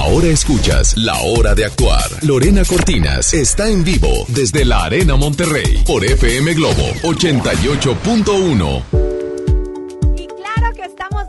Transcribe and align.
Ahora 0.00 0.28
escuchas 0.28 0.96
La 0.96 1.20
Hora 1.20 1.54
de 1.54 1.66
Actuar. 1.66 2.10
Lorena 2.22 2.64
Cortinas 2.64 3.34
está 3.34 3.68
en 3.68 3.84
vivo 3.84 4.24
desde 4.28 4.64
la 4.64 4.84
Arena 4.84 5.14
Monterrey 5.14 5.84
por 5.86 6.02
FM 6.02 6.54
Globo 6.54 6.86
88.1. 7.02 9.19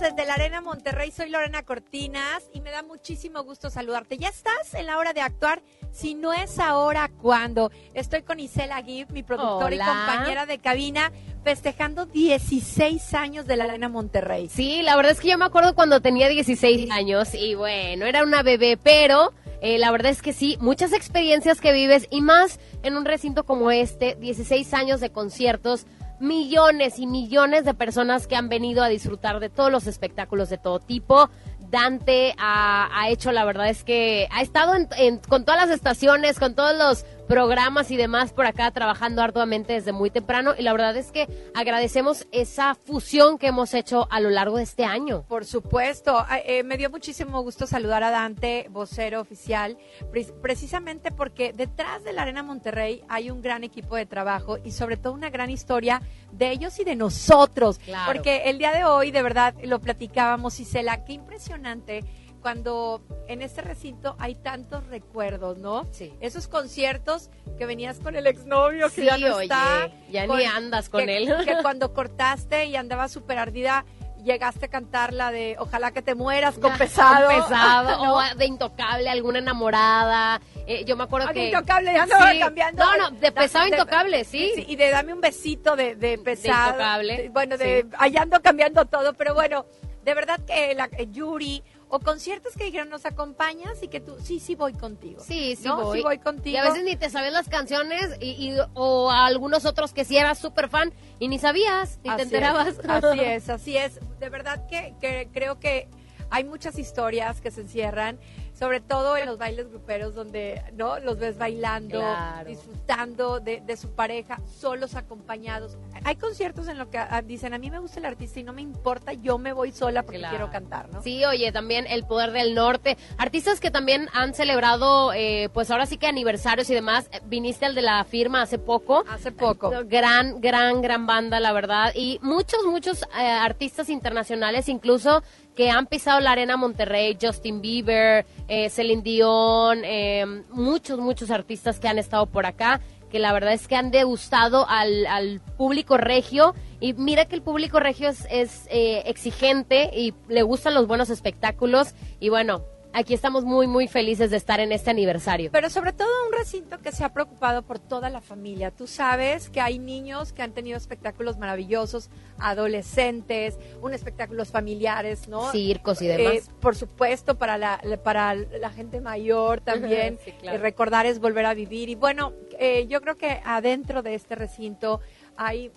desde 0.02 0.26
la 0.26 0.34
Arena 0.34 0.62
Monterrey. 0.62 1.12
Soy 1.12 1.30
Lorena 1.30 1.62
Cortinas 1.62 2.50
y 2.54 2.62
me 2.62 2.72
da 2.72 2.82
muchísimo 2.82 3.44
gusto 3.44 3.70
saludarte. 3.70 4.18
¿Ya 4.18 4.30
estás 4.30 4.74
en 4.74 4.88
la 4.88 4.98
hora 4.98 5.14
de 5.14 5.22
actuar? 5.22 5.62
Si 5.92 6.16
no 6.16 6.34
es 6.34 6.58
ahora, 6.58 7.12
¿cuándo? 7.22 7.72
Estoy 7.94 8.24
con 8.24 8.40
Isela 8.40 8.82
Gibb, 8.82 9.12
mi 9.12 9.22
productora 9.22 9.76
y 9.76 9.78
compañera 9.78 10.48
de 10.48 10.58
cabina, 10.58 11.12
festejando 11.44 12.08
16 12.08 13.14
años 13.14 13.46
de 13.46 13.56
la 13.56 13.66
Arena 13.66 13.90
Monterrey. 13.90 14.50
Sí, 14.50 14.82
la 14.82 14.96
verdad 14.96 15.12
es 15.12 15.20
que 15.20 15.30
yo 15.30 15.38
me 15.38 15.46
acuerdo 15.46 15.76
cuando 15.76 16.02
tenía 16.02 16.30
16 16.30 16.90
años 16.90 17.36
y 17.36 17.54
bueno, 17.54 18.08
era 18.08 18.24
una 18.24 18.42
bebé, 18.42 18.78
pero 18.78 19.34
eh, 19.62 19.78
la 19.78 19.92
verdad 19.92 20.12
es 20.12 20.24
que 20.24 20.34
sí, 20.34 20.58
muchas 20.60 20.94
experiencias 20.94 21.62
que 21.62 21.74
vives 21.74 22.08
y 22.10 22.22
más 22.22 22.60
en 22.82 22.98
un 22.98 23.06
recinto 23.06 23.44
como 23.44 23.70
este, 23.70 24.16
16 24.16 24.74
años 24.74 25.00
de 25.00 25.12
conciertos, 25.12 25.86
millones 26.22 27.00
y 27.00 27.08
millones 27.08 27.66
de 27.66 27.74
personas 27.74 28.28
que 28.28 28.36
han 28.36 28.48
venido 28.48 28.84
a 28.84 28.88
disfrutar 28.88 29.40
de 29.40 29.50
todos 29.50 29.72
los 29.72 29.88
espectáculos 29.88 30.50
de 30.50 30.58
todo 30.58 30.80
tipo. 30.80 31.30
Dante 31.70 32.36
ha, 32.38 33.06
hecho, 33.10 33.32
la 33.32 33.46
verdad 33.46 33.70
es 33.70 33.84
que 33.84 34.28
ha 34.32 34.42
estado 34.42 34.76
en- 34.76 34.90
en- 34.98 35.18
con 35.20 35.46
todas 35.46 35.68
las 35.68 35.74
estaciones, 35.76 36.38
con 36.38 36.54
todos 36.54 36.78
los 36.78 37.06
programas 37.36 37.92
y 37.92 37.96
demás 37.96 38.34
por 38.34 38.46
acá 38.46 38.70
trabajando 38.72 39.22
arduamente 39.22 39.72
desde 39.72 39.94
muy 39.94 40.10
temprano 40.10 40.54
y 40.58 40.64
la 40.64 40.74
verdad 40.74 40.98
es 40.98 41.14
que 41.14 41.30
agradecemos 41.56 42.28
esa 42.34 42.76
fusión 42.76 43.38
que 43.38 43.48
hemos 43.48 43.74
hecho 43.74 44.06
a 44.12 44.20
lo 44.20 44.30
largo 44.30 44.58
de 44.58 44.64
este 44.64 44.84
año. 44.84 45.24
Por 45.30 45.46
supuesto, 45.46 46.26
Ah, 46.28 46.40
eh, 46.46 46.64
me 46.64 46.76
dio 46.76 46.90
muchísimo 46.90 47.42
gusto 47.42 47.66
saludar 47.68 48.04
a 48.04 48.12
Dante, 48.12 48.68
vocero 48.70 49.22
oficial, 49.22 49.78
pre- 50.12 50.26
precisamente 50.42 51.10
porque 51.12 51.54
detrás 51.54 52.04
de 52.04 52.12
la 52.12 52.24
Arena 52.24 52.44
Monterrey 52.44 53.02
hay 53.08 53.32
un 53.32 53.42
gran 53.42 53.64
equipo 53.64 53.96
de 53.96 54.06
trabajo 54.06 54.58
y 54.66 54.72
sobre 54.72 54.98
todo 54.98 55.14
una 55.14 55.30
gran 55.30 55.50
historia 55.50 56.02
de 56.34 56.52
ellos 56.52 56.78
y 56.80 56.84
de 56.84 56.98
nosotros. 56.98 57.80
Claro. 57.80 58.12
Porque 58.12 58.50
el 58.50 58.58
día 58.58 58.74
de 58.74 58.84
hoy, 58.84 59.12
de 59.12 59.22
verdad, 59.24 59.56
lo 59.64 59.80
platicábamos, 59.80 60.60
Isela, 60.60 61.06
qué 61.06 61.14
impresionante 61.14 62.04
cuando 62.42 63.02
en 63.28 63.42
este 63.42 63.62
recinto 63.62 64.16
hay 64.20 64.36
tantos 64.36 64.86
recuerdos, 64.88 65.58
¿no? 65.58 65.88
Sí. 65.92 66.14
Esos 66.20 66.48
conciertos 66.48 67.30
que 67.58 67.66
venías 67.66 68.00
con 68.00 68.16
el 68.16 68.28
exnovio 68.28 68.88
que 68.90 69.02
Sí, 69.02 69.06
ya 69.06 69.18
no 69.18 69.36
oye, 69.36 69.44
está. 69.46 69.90
ya 70.10 70.28
ni 70.28 70.46
andas 70.46 70.90
con 70.90 71.06
que- 71.06 71.18
él. 71.18 71.34
Que 71.46 71.56
cuando 71.62 71.94
cortaste 71.94 72.66
y 72.66 72.76
andabas 72.76 73.12
súper 73.12 73.38
ardida, 73.38 73.86
llegaste 74.24 74.66
a 74.66 74.70
cantar 74.70 75.14
la 75.14 75.32
de 75.32 75.56
Ojalá 75.58 75.92
que 75.92 76.02
te 76.04 76.14
mueras 76.14 76.56
con 76.60 76.72
Ya, 76.74 76.78
pesado. 76.78 77.28
con 77.28 77.36
pesado, 77.42 77.90
¿no? 78.06 78.16
o 78.18 78.36
de 78.36 78.46
intocable, 78.46 79.10
alguna 79.10 79.40
enamorada. 79.40 80.42
Eh, 80.68 80.84
yo 80.86 80.96
me 80.96 81.04
acuerdo 81.06 81.28
Ah, 81.30 81.34
de 81.34 81.40
que. 81.40 81.46
intocable, 81.48 81.94
ya 81.94 82.04
andaba 82.04 82.32
Sí. 82.32 82.40
cambiando. 82.40 82.84
No, 82.86 82.98
no, 82.98 83.12
de 83.18 83.32
pesado 83.32 83.66
a 83.66 83.68
intocable, 83.70 84.24
sí. 84.26 84.54
Y 84.68 84.76
de 84.76 84.90
dame 84.92 85.14
un 85.14 85.22
besito 85.22 85.76
de, 85.76 85.96
de 85.96 86.18
pesado. 86.20 86.68
intocable, 86.72 87.18
De- 87.24 87.30
Bueno, 87.30 87.58
de 87.58 87.82
sí. 87.82 87.90
allá 87.98 88.22
ando 88.22 88.42
cambiando 88.42 88.86
todo, 88.86 89.14
pero 89.14 89.34
bueno, 89.34 89.66
de 90.04 90.14
verdad 90.14 90.40
que 90.46 90.74
la 90.76 90.86
eh, 90.98 91.08
Yuri 91.12 91.64
o 91.94 92.00
conciertos 92.00 92.54
que 92.56 92.64
dijeron 92.64 92.90
nos 92.90 93.06
acompañas 93.06 93.84
y 93.84 93.90
que 93.90 94.00
tú, 94.00 94.16
sí, 94.24 94.40
sí 94.40 94.56
voy 94.56 94.74
contigo. 94.74 95.22
Sí, 95.22 95.58
sí 95.58 95.68
¿No? 95.68 95.76
voy. 95.84 95.98
Sí 95.98 96.04
voy 96.04 96.18
contigo. 96.20 96.56
Y 96.56 96.58
a 96.58 96.64
veces 96.64 96.84
ni 96.86 96.96
te 96.96 97.10
sabes 97.10 97.34
las 97.34 97.50
canciones 97.50 98.16
y, 98.22 98.30
y- 98.30 98.58
o 98.74 99.12
a 99.12 99.26
algunos 99.26 99.66
otros 99.66 99.92
que 99.94 100.06
sí 100.06 100.18
eras 100.18 100.40
súper 100.40 100.70
fan 100.70 100.94
y 101.20 101.28
ni 101.28 101.38
sabías, 101.38 102.00
ni 102.04 102.16
te 102.16 102.22
enterabas. 102.24 102.70
es, 102.70 102.80
así 102.90 103.20
es, 103.20 103.50
así 103.50 103.78
es. 103.78 104.00
De 104.20 104.30
verdad 104.30 104.66
que, 104.68 104.96
que 105.02 105.30
creo 105.34 105.60
que 105.60 105.90
hay 106.30 106.46
muchas 106.46 106.80
historias 106.80 107.42
que 107.42 107.52
se 107.52 107.60
encierran, 107.60 108.18
sobre 108.62 108.80
todo 108.80 109.18
en 109.18 109.26
los 109.26 109.38
bailes 109.40 109.70
gruperos 109.72 110.14
donde 110.14 110.62
no 110.74 111.00
los 111.00 111.18
ves 111.18 111.38
bailando, 111.40 111.98
Claro. 112.00 112.48
disfrutando 112.48 113.40
de, 113.40 113.62
de 113.62 113.76
su 113.76 113.90
pareja, 113.96 114.40
solos 114.60 114.94
acompañados. 114.96 115.78
Hay 116.04 116.16
conciertos 116.18 116.68
en 116.68 116.78
los 116.78 116.88
que 116.90 117.00
ah, 117.00 117.24
dicen, 117.26 117.56
a 117.56 117.58
mí 117.58 117.72
me 117.72 117.80
gusta 117.80 118.00
el 118.00 118.06
artista 118.06 118.40
y 118.40 118.44
no 118.44 118.54
me 118.54 118.62
importa, 118.62 119.14
yo 119.14 119.40
me 119.40 119.52
voy 119.52 119.72
sola 119.72 120.04
porque 120.04 120.20
Claro. 120.20 120.38
quiero 120.38 120.52
cantar, 120.52 120.90
¿no? 120.94 121.02
Sí, 121.02 121.26
oye, 121.26 121.52
también 121.52 121.88
el 121.88 122.04
poder 122.06 122.32
del 122.32 122.54
norte. 122.54 122.98
Artistas 123.18 123.60
que 123.60 123.72
también 123.72 124.08
han 124.14 124.36
celebrado, 124.36 125.12
eh, 125.14 125.50
pues 125.54 125.72
ahora 125.72 125.88
sí 125.88 125.98
que 125.98 126.06
aniversarios 126.06 126.70
y 126.70 126.76
demás. 126.76 127.10
Eh, 127.12 127.20
Viniste 127.26 127.66
al 127.66 127.74
de 127.74 127.82
la 127.82 128.04
firma 128.04 128.44
hace 128.44 128.60
poco. 128.60 129.04
Hace 129.10 129.32
poco. 129.32 129.72
Gran, 129.86 130.40
gran, 130.40 130.82
gran 130.84 131.08
banda, 131.08 131.40
la 131.40 131.52
verdad. 131.54 131.92
Y 131.96 132.20
muchos, 132.22 132.64
muchos 132.66 133.02
eh, 133.20 133.28
artistas 133.28 133.90
internacionales, 133.90 134.70
incluso 134.70 135.24
que 135.62 135.70
han 135.70 135.86
pisado 135.86 136.20
la 136.22 136.32
arena 136.32 136.58
Monterrey, 136.58 137.16
Justin 137.22 137.62
Bieber, 137.62 138.26
eh, 138.48 138.72
Celine 138.72 139.04
Dion, 139.04 139.82
eh, 139.86 140.26
muchos, 140.50 140.98
muchos 140.98 141.30
artistas 141.30 141.80
que 141.80 141.88
han 141.88 142.00
estado 142.00 142.26
por 142.26 142.48
acá, 142.48 142.82
que 143.12 143.20
la 143.20 143.32
verdad 143.32 143.54
es 143.54 143.68
que 143.68 143.76
han 143.76 143.92
degustado 143.92 144.66
al, 144.68 145.40
público 145.58 145.98
regio. 145.98 146.56
Y 146.80 146.94
mira 146.94 147.26
que 147.26 147.36
el 147.36 147.44
público 147.44 147.80
regio 147.80 148.10
es, 148.10 148.26
es, 148.32 148.66
eh, 148.72 149.04
exigente 149.06 149.92
y 149.96 150.16
le 150.30 150.42
gustan 150.42 150.74
los 150.74 150.88
buenos 150.88 151.12
espectáculos. 151.12 151.94
Y 152.20 152.30
bueno, 152.30 152.66
aquí 152.94 153.14
estamos 153.14 153.44
muy, 153.44 153.68
muy 153.68 153.88
felices 153.88 154.32
de 154.32 154.38
estar 154.38 154.60
en 154.60 154.72
este 154.72 154.90
aniversario. 154.90 155.52
Pero 155.52 155.70
sobre 155.70 155.94
todo 155.94 156.08
un 156.28 156.34
recinto 156.34 156.80
que 156.80 156.92
se 156.92 157.04
ha 157.04 157.14
preocupado 157.14 157.64
por 157.64 157.80
toda 157.80 158.10
la 158.10 158.22
familia. 158.22 158.72
Tú 158.72 158.88
sabes 158.88 159.50
que 159.50 159.62
hay 159.62 159.80
niños 159.80 160.34
que 160.34 160.42
han 160.42 160.54
tenido 160.54 160.78
espectáculos 160.78 161.38
maravillosos, 161.38 162.10
adolescentes, 162.38 163.58
un 163.82 163.94
espectáculos 163.94 164.50
familiares, 164.50 165.28
¿no? 165.28 165.52
Circos 165.52 166.02
y 166.02 166.08
demás. 166.08 166.34
Eh, 166.34 166.44
por 166.60 166.76
supuesto, 166.76 167.38
para 167.38 167.58
la, 167.58 167.82
para 168.04 168.36
la 168.36 168.70
gente 168.70 169.02
mayor 169.02 169.62
también. 169.62 170.20
Sí, 170.24 170.32
claro. 170.34 170.58
Eh, 170.58 170.62
recordar 170.62 171.06
es 171.06 171.20
volver 171.20 171.46
a 171.46 171.54
vivir. 171.54 171.90
Y 171.90 171.96
bueno, 171.96 172.34
eh, 172.60 172.88
yo 172.88 173.02
creo 173.02 173.18
que 173.18 173.42
adentro 173.44 174.02
de 174.02 174.16
este 174.16 174.36
recinto 174.36 175.00
hay 175.38 175.72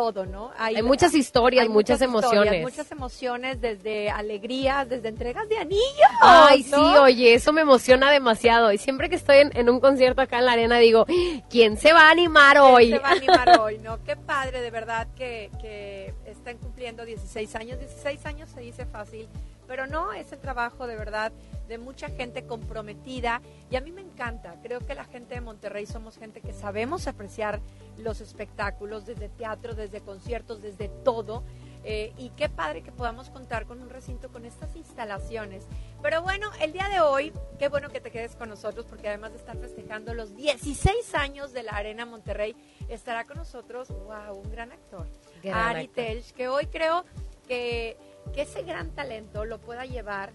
todo, 0.00 0.24
¿no? 0.24 0.50
Hay 0.56 0.82
muchas 0.82 1.14
historias, 1.14 1.68
muchas 1.68 2.00
emociones. 2.00 2.62
muchas 2.62 2.90
emociones, 2.90 3.60
desde 3.60 4.08
alegrías, 4.08 4.88
desde 4.88 5.08
entregas 5.08 5.46
de 5.46 5.58
anillos. 5.58 6.10
Ay, 6.22 6.62
sí, 6.62 6.72
oye, 6.74 7.34
eso 7.34 7.52
me 7.52 7.60
emociona 7.60 8.10
demasiado. 8.10 8.72
Y 8.72 8.78
siempre 8.78 9.10
que 9.10 9.16
estoy 9.16 9.38
en, 9.38 9.50
en 9.54 9.68
un 9.68 9.78
concierto 9.78 10.22
acá 10.22 10.38
en 10.38 10.46
la 10.46 10.52
arena 10.52 10.78
digo, 10.78 11.04
¿quién 11.50 11.76
se 11.76 11.92
va 11.92 12.08
a 12.08 12.10
animar 12.12 12.56
¿Quién 12.56 12.64
hoy? 12.64 12.90
se 12.92 12.98
va 12.98 13.08
a 13.08 13.12
animar 13.12 13.60
hoy, 13.60 13.78
¿no? 13.78 14.02
Qué 14.02 14.16
padre, 14.16 14.62
de 14.62 14.70
verdad, 14.70 15.06
que, 15.14 15.50
que 15.60 16.14
están 16.24 16.56
cumpliendo 16.56 17.04
16 17.04 17.54
años. 17.56 17.78
16 17.78 18.24
años 18.24 18.48
se 18.48 18.60
dice 18.62 18.86
fácil, 18.86 19.28
pero 19.70 19.86
no, 19.86 20.12
es 20.12 20.32
el 20.32 20.40
trabajo 20.40 20.88
de 20.88 20.96
verdad 20.96 21.30
de 21.68 21.78
mucha 21.78 22.08
gente 22.08 22.44
comprometida 22.44 23.40
y 23.70 23.76
a 23.76 23.80
mí 23.80 23.92
me 23.92 24.00
encanta. 24.00 24.56
Creo 24.64 24.84
que 24.84 24.96
la 24.96 25.04
gente 25.04 25.36
de 25.36 25.40
Monterrey 25.40 25.86
somos 25.86 26.18
gente 26.18 26.40
que 26.40 26.52
sabemos 26.52 27.06
apreciar 27.06 27.60
los 27.96 28.20
espectáculos, 28.20 29.06
desde 29.06 29.28
teatro, 29.28 29.76
desde 29.76 30.00
conciertos, 30.00 30.60
desde 30.60 30.88
todo. 30.88 31.44
Eh, 31.84 32.12
y 32.18 32.30
qué 32.30 32.48
padre 32.48 32.82
que 32.82 32.90
podamos 32.90 33.30
contar 33.30 33.64
con 33.66 33.80
un 33.80 33.90
recinto 33.90 34.28
con 34.30 34.44
estas 34.44 34.74
instalaciones. 34.74 35.68
Pero 36.02 36.20
bueno, 36.20 36.50
el 36.60 36.72
día 36.72 36.88
de 36.88 37.00
hoy, 37.00 37.32
qué 37.60 37.68
bueno 37.68 37.90
que 37.90 38.00
te 38.00 38.10
quedes 38.10 38.34
con 38.34 38.48
nosotros 38.48 38.86
porque 38.90 39.06
además 39.06 39.30
de 39.30 39.38
estar 39.38 39.56
festejando 39.56 40.14
los 40.14 40.34
16 40.34 41.14
años 41.14 41.52
de 41.52 41.62
la 41.62 41.76
Arena 41.76 42.06
Monterrey, 42.06 42.56
estará 42.88 43.24
con 43.24 43.36
nosotros, 43.36 43.88
wow, 43.88 44.36
un 44.36 44.50
gran 44.50 44.72
actor, 44.72 45.06
Gran 45.44 45.76
Ari. 45.76 45.86
Telch, 45.86 46.32
que 46.32 46.48
hoy 46.48 46.66
creo 46.66 47.04
que, 47.46 47.96
que 48.32 48.42
ese 48.42 48.62
gran 48.62 48.90
talento 48.90 49.44
lo 49.44 49.58
pueda 49.58 49.84
llevar 49.84 50.32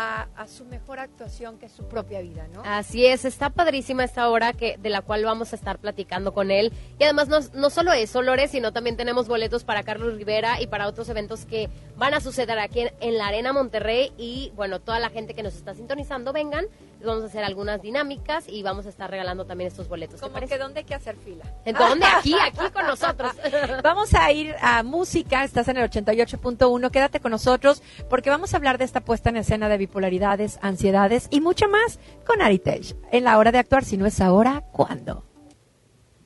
a, 0.00 0.46
su 0.46 0.64
mejor 0.64 1.00
actuación 1.00 1.58
que 1.58 1.66
es 1.66 1.72
su 1.72 1.88
propia 1.88 2.20
vida, 2.20 2.46
¿no? 2.54 2.62
Así 2.64 3.04
es, 3.04 3.24
está 3.24 3.50
padrísima 3.50 4.04
esta 4.04 4.28
hora 4.28 4.52
que, 4.52 4.76
de 4.78 4.90
la 4.90 5.02
cual 5.02 5.24
vamos 5.24 5.52
a 5.52 5.56
estar 5.56 5.78
platicando 5.78 6.32
con 6.32 6.52
él. 6.52 6.72
Y 7.00 7.04
además 7.04 7.26
no, 7.26 7.40
no 7.54 7.68
solo 7.68 7.92
eso, 7.92 8.22
Lore, 8.22 8.46
sino 8.46 8.72
también 8.72 8.96
tenemos 8.96 9.26
boletos 9.26 9.64
para 9.64 9.82
Carlos 9.82 10.14
Rivera 10.14 10.60
y 10.60 10.68
para 10.68 10.86
otros 10.86 11.08
eventos 11.08 11.46
que 11.46 11.68
van 11.96 12.14
a 12.14 12.20
suceder 12.20 12.60
aquí 12.60 12.80
en, 12.80 12.92
en 13.00 13.18
la 13.18 13.26
Arena 13.26 13.52
Monterrey. 13.52 14.12
Y 14.16 14.52
bueno, 14.54 14.80
toda 14.80 15.00
la 15.00 15.10
gente 15.10 15.34
que 15.34 15.42
nos 15.42 15.56
está 15.56 15.74
sintonizando, 15.74 16.32
vengan. 16.32 16.66
Vamos 17.04 17.22
a 17.22 17.26
hacer 17.26 17.44
algunas 17.44 17.80
dinámicas 17.80 18.48
y 18.48 18.62
vamos 18.62 18.86
a 18.86 18.88
estar 18.88 19.10
regalando 19.10 19.44
también 19.46 19.68
estos 19.68 19.88
boletos. 19.88 20.16
¿te 20.16 20.20
Como 20.22 20.32
parece? 20.34 20.54
que 20.54 20.58
dónde 20.58 20.80
hay 20.80 20.84
que 20.84 20.94
hacer 20.94 21.16
fila. 21.16 21.44
¿En 21.64 21.76
dónde? 21.76 22.04
Aquí, 22.18 22.34
aquí 22.34 22.72
con 22.72 22.86
nosotros. 22.86 23.32
Vamos 23.84 24.14
a 24.14 24.32
ir 24.32 24.54
a 24.60 24.82
música, 24.82 25.44
estás 25.44 25.68
en 25.68 25.76
el 25.76 25.88
88.1, 25.90 26.90
quédate 26.90 27.20
con 27.20 27.30
nosotros 27.30 27.82
porque 28.10 28.30
vamos 28.30 28.52
a 28.52 28.56
hablar 28.56 28.78
de 28.78 28.84
esta 28.84 29.00
puesta 29.00 29.30
en 29.30 29.36
escena 29.36 29.68
de 29.68 29.76
bipolaridades, 29.78 30.58
ansiedades 30.62 31.28
y 31.30 31.40
mucho 31.40 31.68
más 31.68 31.98
con 32.26 32.42
Ari 32.42 32.58
Telch. 32.58 32.96
En 33.12 33.24
la 33.24 33.38
hora 33.38 33.52
de 33.52 33.58
actuar, 33.58 33.84
si 33.84 33.96
no 33.96 34.06
es 34.06 34.20
ahora, 34.20 34.64
¿cuándo? 34.72 35.24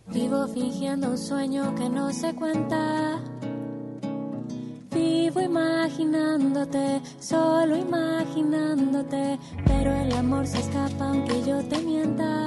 Vivo 0.06 0.46
fingiendo 0.48 1.10
un 1.10 1.18
sueño 1.18 1.74
que 1.74 1.88
no 1.88 2.12
se 2.12 2.34
cuenta. 2.34 3.20
Vivo 4.94 5.40
imaginándote, 5.40 7.00
solo 7.18 7.76
imaginándote, 7.76 9.38
pero 9.64 9.92
el 9.94 10.12
amor 10.12 10.46
se 10.46 10.58
escapa 10.60 11.08
aunque 11.08 11.42
yo 11.42 11.62
te 11.64 11.78
mienta. 11.78 12.46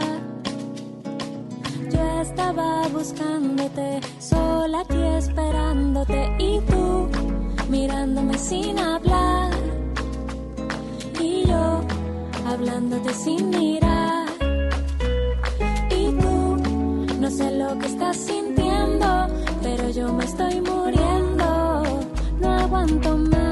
Yo 1.92 2.21
estaba 2.21 2.88
buscándote, 2.89 4.00
sola 4.19 4.81
aquí 4.81 5.01
esperándote 5.18 6.36
y 6.39 6.59
tú 6.62 7.07
mirándome 7.69 8.38
sin 8.38 8.77
hablar 8.80 9.51
y 11.19 11.45
yo 11.47 11.81
hablándote 12.47 13.13
sin 13.13 13.50
mirar 13.50 14.27
y 15.89 16.12
tú 16.12 16.57
no 17.19 17.30
sé 17.30 17.51
lo 17.51 17.77
que 17.80 17.88
estás 17.88 18.18
sintiendo, 18.18 19.27
pero 19.63 19.89
yo 19.89 20.13
me 20.13 20.25
estoy 20.25 20.62
muriendo, 20.62 21.25
no 22.66 22.78
aguanto 22.78 23.18
más 23.18 23.44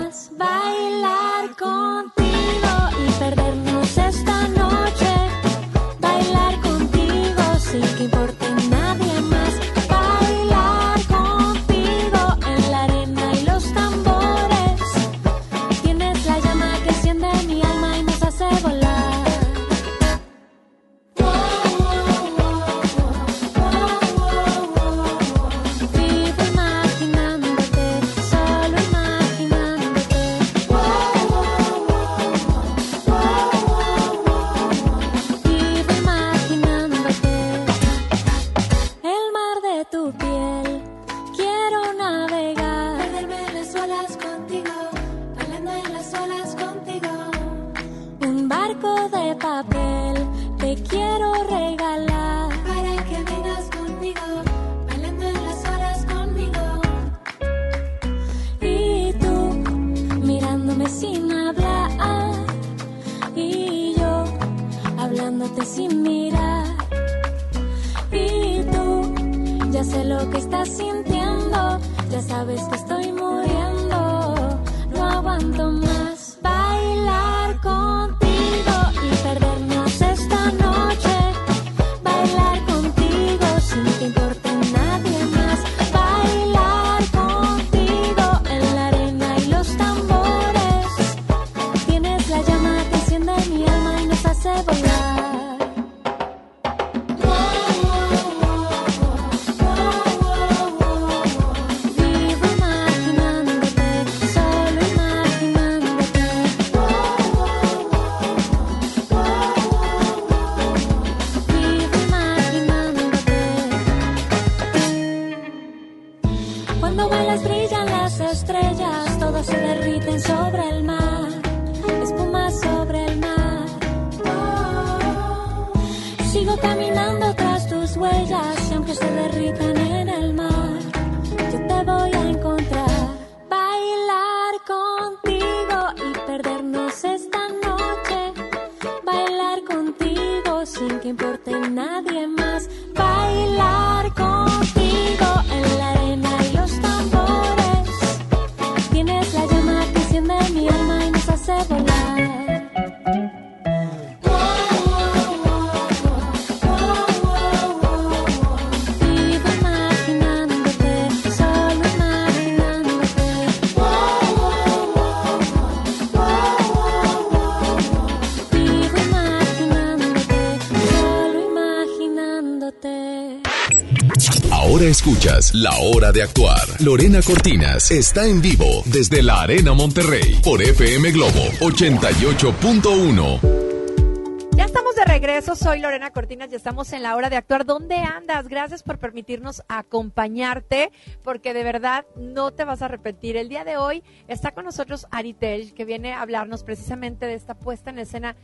La 175.54 175.72
Hora 175.78 176.12
de 176.12 176.22
Actuar. 176.24 176.68
Lorena 176.80 177.22
Cortinas 177.22 177.92
está 177.92 178.26
en 178.26 178.42
vivo 178.42 178.66
desde 178.86 179.22
la 179.22 179.44
Arena 179.44 179.74
Monterrey 179.74 180.40
por 180.44 180.60
FM 180.60 181.12
Globo 181.12 181.44
88.1. 181.60 184.50
Ya 184.56 184.66
estamos 184.66 184.96
de 184.96 185.06
regreso, 185.06 185.56
soy 185.56 185.80
Lorena 185.80 186.10
Cortinas 186.10 186.52
y 186.52 186.56
estamos 186.56 186.92
en 186.92 187.04
la 187.04 187.16
hora 187.16 187.30
de 187.30 187.36
actuar. 187.36 187.68
¿Dónde 187.68 187.98
andas? 187.98 188.48
Gracias 188.48 188.82
por 188.82 188.98
permitirnos 188.98 189.62
acompañarte, 189.68 190.92
porque 191.24 191.54
de 191.54 191.64
verdad 191.64 192.08
no 192.16 192.50
te 192.50 192.64
vas 192.64 192.82
a 192.82 192.88
repetir. 192.88 193.38
El 193.38 193.48
día 193.48 193.64
de 193.64 193.78
hoy 193.78 194.04
está 194.28 194.56
con 194.56 194.66
nosotros 194.66 195.06
Aritel, 195.12 195.76
que 195.76 195.86
viene 195.86 196.14
a 196.14 196.24
hablarnos 196.24 196.64
precisamente 196.64 197.28
de 197.28 197.36
esta 197.36 197.54
puesta 197.54 197.92
en 197.92 198.00
escena 198.00 198.36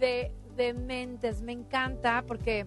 de, 0.00 0.32
de 0.56 0.74
mentes. 0.74 1.42
Me 1.42 1.52
encanta 1.52 2.24
porque 2.26 2.66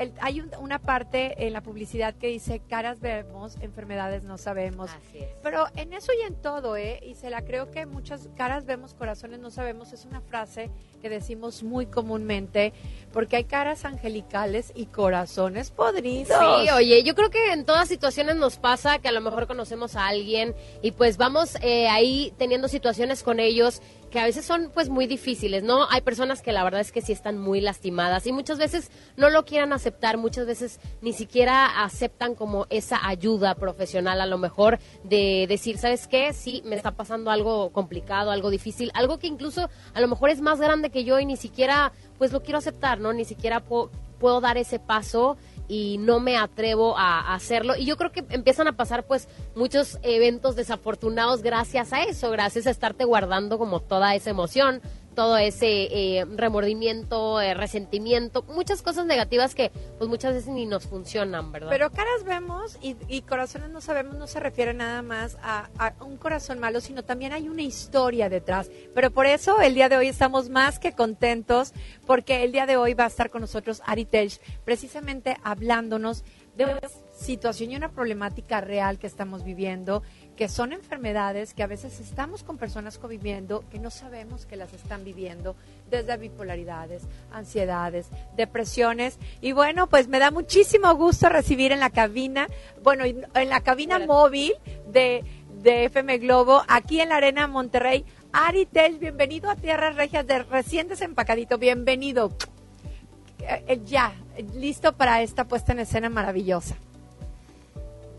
el- 0.00 0.12
hay 0.20 0.40
un- 0.40 0.50
una 0.60 0.78
parte 0.80 1.46
en 1.46 1.52
la 1.52 1.60
publicidad 1.60 2.14
que 2.14 2.26
dice, 2.28 2.60
caras 2.68 3.00
vemos, 3.00 3.56
enfermedades 3.60 4.24
no 4.24 4.38
sabemos. 4.38 4.90
Así 4.90 5.18
es. 5.18 5.28
Pero 5.42 5.66
en 5.76 5.92
eso 5.92 6.12
y 6.12 6.26
en 6.26 6.34
todo, 6.34 6.76
¿eh? 6.76 7.00
Y 7.04 7.14
se 7.14 7.30
la 7.30 7.42
creo 7.42 7.70
que 7.70 7.86
muchas 7.86 8.28
caras 8.36 8.64
vemos, 8.66 8.94
corazones 8.94 9.38
no 9.40 9.50
sabemos. 9.50 9.92
Es 9.92 10.04
una 10.06 10.20
frase 10.20 10.70
que 11.02 11.08
decimos 11.08 11.62
muy 11.62 11.86
comúnmente, 11.86 12.72
porque 13.12 13.36
hay 13.36 13.44
caras 13.44 13.84
angelicales 13.84 14.72
y 14.74 14.86
corazones 14.86 15.70
podridos. 15.70 16.36
Sí, 16.38 16.70
oye, 16.70 17.02
yo 17.02 17.14
creo 17.14 17.30
que 17.30 17.52
en 17.52 17.64
todas 17.64 17.88
situaciones 17.88 18.36
nos 18.36 18.56
pasa 18.56 18.98
que 18.98 19.08
a 19.08 19.12
lo 19.12 19.20
mejor 19.20 19.46
conocemos 19.46 19.96
a 19.96 20.06
alguien 20.08 20.54
y 20.82 20.92
pues 20.92 21.16
vamos 21.16 21.56
eh, 21.62 21.88
ahí 21.88 22.32
teniendo 22.38 22.68
situaciones 22.68 23.22
con 23.22 23.40
ellos 23.40 23.82
que 24.10 24.18
a 24.18 24.24
veces 24.24 24.44
son 24.44 24.70
pues 24.74 24.88
muy 24.88 25.06
difíciles, 25.06 25.62
¿no? 25.62 25.88
Hay 25.90 26.00
personas 26.00 26.42
que 26.42 26.52
la 26.52 26.64
verdad 26.64 26.80
es 26.80 26.90
que 26.92 27.00
sí 27.00 27.12
están 27.12 27.38
muy 27.38 27.60
lastimadas 27.60 28.26
y 28.26 28.32
muchas 28.32 28.58
veces 28.58 28.90
no 29.16 29.30
lo 29.30 29.44
quieran 29.44 29.72
aceptar, 29.72 30.16
muchas 30.18 30.46
veces 30.46 30.80
ni 31.00 31.12
siquiera 31.12 31.84
aceptan 31.84 32.34
como 32.34 32.66
esa 32.70 33.06
ayuda 33.06 33.54
profesional 33.54 34.20
a 34.20 34.26
lo 34.26 34.36
mejor 34.38 34.78
de 35.04 35.46
decir, 35.48 35.78
¿sabes 35.78 36.08
qué? 36.08 36.32
Sí, 36.32 36.62
me 36.64 36.76
está 36.76 36.90
pasando 36.92 37.30
algo 37.30 37.70
complicado, 37.70 38.30
algo 38.30 38.50
difícil, 38.50 38.90
algo 38.94 39.18
que 39.18 39.28
incluso 39.28 39.70
a 39.94 40.00
lo 40.00 40.08
mejor 40.08 40.30
es 40.30 40.40
más 40.40 40.60
grande 40.60 40.90
que 40.90 41.04
yo 41.04 41.20
y 41.20 41.26
ni 41.26 41.36
siquiera 41.36 41.92
pues 42.18 42.32
lo 42.32 42.42
quiero 42.42 42.58
aceptar, 42.58 42.98
¿no? 43.00 43.12
Ni 43.12 43.24
siquiera 43.24 43.60
po- 43.60 43.90
puedo 44.18 44.40
dar 44.40 44.58
ese 44.58 44.78
paso 44.78 45.36
y 45.70 45.98
no 45.98 46.18
me 46.18 46.36
atrevo 46.36 46.98
a, 46.98 47.32
hacerlo. 47.32 47.76
Y 47.76 47.84
yo 47.84 47.96
creo 47.96 48.10
que 48.10 48.24
empiezan 48.30 48.66
a 48.66 48.76
pasar 48.76 49.04
pues 49.06 49.28
muchos 49.54 50.00
eventos 50.02 50.56
desafortunados 50.56 51.42
gracias 51.42 51.92
a 51.92 52.02
eso, 52.02 52.28
gracias 52.32 52.66
a 52.66 52.70
estarte 52.70 53.04
guardando 53.04 53.56
como 53.56 53.78
toda 53.78 54.16
esa 54.16 54.30
emoción 54.30 54.82
todo 55.14 55.36
ese 55.36 55.68
eh, 55.90 56.24
remordimiento, 56.36 57.40
eh, 57.40 57.54
resentimiento, 57.54 58.42
muchas 58.44 58.82
cosas 58.82 59.06
negativas 59.06 59.54
que 59.54 59.70
pues 59.98 60.08
muchas 60.08 60.34
veces 60.34 60.48
ni 60.48 60.66
nos 60.66 60.86
funcionan, 60.86 61.52
¿verdad? 61.52 61.68
Pero 61.70 61.90
caras 61.90 62.24
vemos 62.24 62.78
y, 62.80 63.22
corazones 63.22 63.70
no 63.70 63.80
sabemos, 63.80 64.16
no 64.16 64.26
se 64.26 64.40
refiere 64.40 64.74
nada 64.74 65.02
más 65.02 65.36
a, 65.42 65.68
a 65.78 65.94
un 66.04 66.16
corazón 66.16 66.58
malo, 66.58 66.80
sino 66.80 67.04
también 67.04 67.32
hay 67.32 67.48
una 67.48 67.62
historia 67.62 68.28
detrás. 68.28 68.70
Pero 68.94 69.10
por 69.10 69.26
eso 69.26 69.60
el 69.60 69.74
día 69.74 69.88
de 69.88 69.96
hoy 69.96 70.08
estamos 70.08 70.48
más 70.48 70.78
que 70.78 70.92
contentos, 70.92 71.72
porque 72.06 72.44
el 72.44 72.52
día 72.52 72.66
de 72.66 72.76
hoy 72.76 72.94
va 72.94 73.04
a 73.04 73.08
estar 73.08 73.30
con 73.30 73.40
nosotros 73.40 73.82
Ari 73.86 74.04
Telch, 74.04 74.40
precisamente 74.64 75.36
hablándonos 75.42 76.24
de 76.56 76.64
una 76.64 76.80
situación 77.14 77.70
y 77.70 77.76
una 77.76 77.90
problemática 77.90 78.60
real 78.60 78.98
que 78.98 79.06
estamos 79.06 79.44
viviendo, 79.44 80.02
que 80.36 80.48
son 80.48 80.72
enfermedades 80.72 81.54
que 81.54 81.62
a 81.62 81.66
veces 81.66 82.00
estamos 82.00 82.42
con 82.42 82.56
personas 82.56 82.98
conviviendo 82.98 83.64
que 83.70 83.78
no 83.78 83.90
sabemos 83.90 84.46
que 84.46 84.56
las 84.56 84.72
están 84.72 85.04
viviendo, 85.04 85.56
desde 85.90 86.16
bipolaridades, 86.16 87.02
ansiedades, 87.30 88.08
depresiones. 88.36 89.18
Y 89.40 89.52
bueno, 89.52 89.88
pues 89.88 90.08
me 90.08 90.18
da 90.18 90.30
muchísimo 90.30 90.94
gusto 90.94 91.28
recibir 91.28 91.72
en 91.72 91.80
la 91.80 91.90
cabina, 91.90 92.48
bueno, 92.82 93.04
en 93.04 93.48
la 93.48 93.60
cabina 93.60 93.98
móvil 93.98 94.54
de, 94.90 95.24
de 95.62 95.84
FM 95.84 96.18
Globo, 96.18 96.62
aquí 96.68 97.00
en 97.00 97.10
la 97.10 97.16
Arena 97.16 97.46
Monterrey, 97.46 98.04
Ari 98.32 98.66
Telch, 98.66 98.98
bienvenido 98.98 99.50
a 99.50 99.56
Tierras 99.56 99.96
Regias 99.96 100.26
de 100.26 100.42
recién 100.44 100.88
desempacadito, 100.88 101.58
bienvenido. 101.58 102.32
Eh, 103.40 103.80
ya, 103.84 104.14
listo 104.54 104.96
para 104.96 105.22
esta 105.22 105.44
puesta 105.44 105.72
en 105.72 105.80
escena 105.80 106.08
maravillosa. 106.08 106.76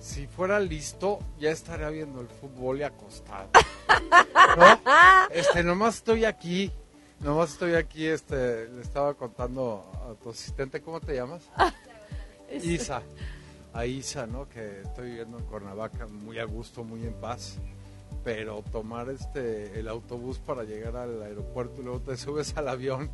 Si 0.02 0.26
fuera 0.26 0.60
listo, 0.60 1.20
ya 1.40 1.52
estaría 1.52 1.88
viendo 1.90 2.22
el 2.22 2.28
fútbol 2.28 2.80
y 2.80 2.84
acostado. 2.84 3.52
¿No? 4.58 4.82
Este, 5.30 5.64
nomás 5.64 5.98
estoy 5.98 6.26
aquí, 6.26 6.72
nomás 7.20 7.52
estoy 7.52 7.76
aquí, 7.76 8.08
este, 8.08 8.68
le 8.68 8.82
estaba 8.82 9.14
contando 9.14 9.86
a 10.10 10.16
tu 10.16 10.32
asistente, 10.32 10.82
¿cómo 10.82 11.00
te 11.00 11.14
llamas? 11.14 11.44
Isa, 12.52 13.04
a 13.74 13.86
Isa, 13.86 14.26
¿no? 14.26 14.50
Que 14.50 14.82
estoy 14.82 15.12
viviendo 15.12 15.38
en 15.38 15.46
Cuernavaca 15.46 16.08
muy 16.08 16.40
a 16.40 16.46
gusto, 16.46 16.84
muy 16.84 17.06
en 17.06 17.14
paz. 17.14 17.60
Pero 18.24 18.64
tomar 18.72 19.08
este, 19.10 19.80
el 19.80 19.88
autobús 19.88 20.40
para 20.40 20.64
llegar 20.64 20.96
al 20.96 21.22
aeropuerto 21.22 21.80
y 21.80 21.84
luego 21.84 22.02
te 22.02 22.18
subes 22.18 22.58
al 22.58 22.70
avión 22.70 23.12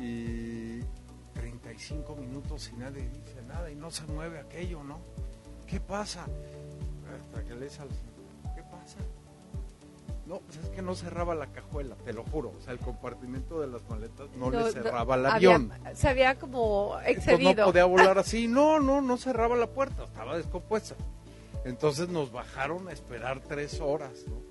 y 0.00 0.80
35 1.34 2.16
minutos 2.16 2.70
y 2.72 2.78
nadie 2.78 3.06
dice 3.10 3.42
nada 3.46 3.70
y 3.70 3.74
no 3.74 3.90
se 3.90 4.04
mueve 4.06 4.38
aquello, 4.38 4.82
¿no? 4.82 4.98
¿Qué 5.66 5.80
pasa? 5.80 6.26
Hasta 7.20 7.44
que 7.44 7.54
le 7.54 7.66
al 7.66 7.88
¿qué 8.54 8.62
pasa? 8.70 8.98
No, 10.26 10.40
pues 10.40 10.58
es 10.58 10.68
que 10.70 10.82
no 10.82 10.94
cerraba 10.94 11.34
la 11.36 11.46
cajuela, 11.46 11.94
te 12.04 12.12
lo 12.12 12.24
juro. 12.24 12.52
O 12.56 12.60
sea, 12.60 12.72
el 12.72 12.80
compartimento 12.80 13.60
de 13.60 13.68
las 13.68 13.88
maletas 13.88 14.28
no, 14.36 14.50
le 14.50 14.72
cerraba 14.72 15.14
el 15.14 15.26
avión. 15.26 15.72
Había- 15.72 15.94
se 15.94 16.08
había 16.08 16.38
como 16.38 16.98
excedido. 17.04 17.66
no 17.66 17.72
podía 17.72 17.84
volar 17.86 18.18
así. 18.18 18.48
No, 18.48 18.80
no, 18.80 19.00
no 19.00 19.16
cerraba 19.16 19.56
la 19.56 19.68
puerta, 19.68 20.04
estaba 20.04 20.36
descompuesta. 20.36 20.96
Entonces 21.64 22.08
nos 22.08 22.32
bajaron 22.32 22.88
a 22.88 22.92
esperar 22.92 23.40
tres 23.40 23.80
horas, 23.80 24.24
¿no? 24.28 24.45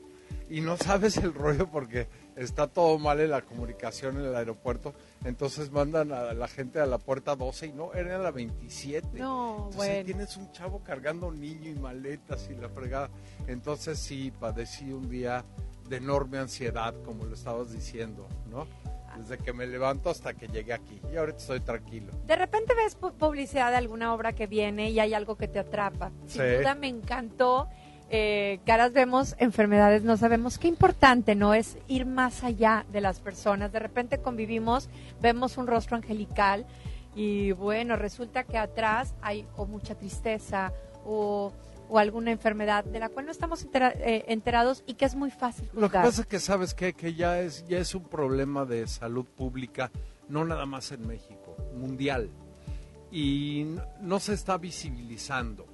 Y 0.50 0.62
no 0.62 0.78
sabes 0.78 1.18
el 1.18 1.34
rollo 1.34 1.68
porque 1.72 2.08
está 2.36 2.68
todo 2.68 3.00
mal 3.00 3.20
en 3.20 3.32
la 3.32 3.42
comunicación 3.42 4.20
en 4.20 4.25
el 4.25 4.36
aeropuerto. 4.36 4.94
Entonces 5.24 5.72
mandan 5.72 6.12
a 6.12 6.34
la 6.34 6.48
gente 6.48 6.80
a 6.80 6.86
la 6.86 7.00
puerta 7.00 7.36
12 7.36 7.68
y 7.68 7.72
no, 7.72 7.94
era 7.94 8.18
la 8.20 8.30
27. 8.32 9.08
No, 9.18 9.56
Entonces 9.70 9.75
bueno. 9.78 10.06
tienes 10.06 10.38
un 10.38 10.52
chavo 10.52 10.82
cargando 10.84 11.32
niño 11.32 11.72
y 11.72 11.75
maletas 11.75 12.48
y 12.52 12.56
la 12.56 12.70
fregada. 12.70 13.10
Entonces 13.48 13.98
sí, 13.98 14.32
padecí 14.40 14.92
un 14.94 15.10
día 15.10 15.44
de 15.90 15.98
enorme 15.98 16.38
ansiedad, 16.38 16.94
como 17.04 17.25
lo 17.25 17.34
estabas 17.34 17.72
diciendo, 17.72 18.28
¿no? 18.50 18.68
Desde 19.18 19.38
que 19.38 19.54
me 19.54 19.66
levanto 19.66 20.10
hasta 20.10 20.34
que 20.34 20.48
llegué 20.48 20.74
aquí. 20.74 21.00
Y 21.12 21.16
ahorita 21.16 21.38
estoy 21.38 21.62
tranquilo. 21.62 22.12
De 22.28 22.36
repente 22.36 22.74
ves 22.75 23.00
pu- 23.00 23.14
publicidad 23.14 23.72
de 23.72 23.78
alguna 23.78 24.14
obra 24.14 24.34
que 24.34 24.46
viene 24.46 24.90
y 24.92 25.00
hay 25.00 25.14
algo 25.14 25.38
que 25.38 25.48
te 25.48 25.58
atrapa. 25.60 26.12
Sin 26.28 26.42
Sí. 26.42 26.48
duda 26.60 26.75
me 26.75 26.88
encantó. 26.90 27.70
Eh, 28.12 28.59
caras 28.65 28.93
vemos, 28.93 29.35
enfermedades 29.39 30.03
no 30.03 30.15
sabemos. 30.15 30.57
Qué 30.59 30.67
importante, 30.67 31.33
¿no? 31.35 31.53
Es 31.53 31.77
ir 31.88 32.05
más 32.05 32.43
allá 32.43 32.85
de 32.91 33.01
las 33.01 33.19
personas. 33.19 33.71
De 33.71 33.79
repente 33.79 34.19
convivimos, 34.19 34.89
vemos 35.21 35.57
un 35.57 35.65
rostro 35.67 35.95
angelical 35.97 36.65
y 37.15 37.51
bueno, 37.53 37.95
resulta 37.95 38.43
que 38.43 38.57
atrás 38.57 39.15
hay 39.21 39.47
o 39.57 39.65
mucha 39.65 39.95
tristeza 39.95 40.71
o, 41.03 41.51
o 41.89 41.97
alguna 41.97 42.31
enfermedad 42.31 42.83
de 42.83 43.00
la 43.00 43.09
cual 43.09 43.25
no 43.25 43.31
estamos 43.31 43.65
entera- 43.65 43.93
eh, 43.97 44.25
enterados 44.27 44.83
y 44.85 44.93
que 44.95 45.05
es 45.05 45.15
muy 45.15 45.31
fácil 45.31 45.67
Lo 45.74 45.89
que 45.89 45.97
pasa 45.97 46.21
es 46.21 46.27
que 46.27 46.39
sabes 46.39 46.74
qué? 46.74 46.93
que 46.93 47.13
ya 47.15 47.39
es 47.39 47.65
ya 47.67 47.79
es 47.79 47.95
un 47.95 48.03
problema 48.03 48.65
de 48.65 48.85
salud 48.88 49.25
pública, 49.25 49.89
no 50.29 50.45
nada 50.45 50.65
más 50.67 50.91
en 50.91 51.07
México, 51.07 51.55
mundial. 51.75 52.29
Y 53.12 53.65
no 54.01 54.19
se 54.19 54.33
está 54.33 54.57
visibilizando. 54.57 55.65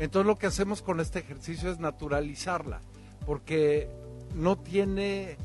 Entonces 0.00 0.26
lo 0.26 0.38
que 0.38 0.46
hacemos 0.46 0.80
con 0.80 0.98
este 0.98 1.18
ejercicio 1.18 1.70
es 1.70 1.78
naturalizarla, 1.78 2.80
porque 3.26 3.90
no 4.34 4.56
tiene 4.56 5.36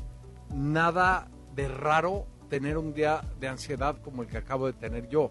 nada 0.50 1.28
de 1.54 1.68
raro 1.68 2.26
tener 2.48 2.78
un 2.78 2.94
día 2.94 3.20
de 3.38 3.48
ansiedad 3.48 4.00
como 4.00 4.22
el 4.22 4.28
que 4.28 4.38
acabo 4.38 4.66
de 4.66 4.72
tener 4.72 5.08
yo. 5.08 5.30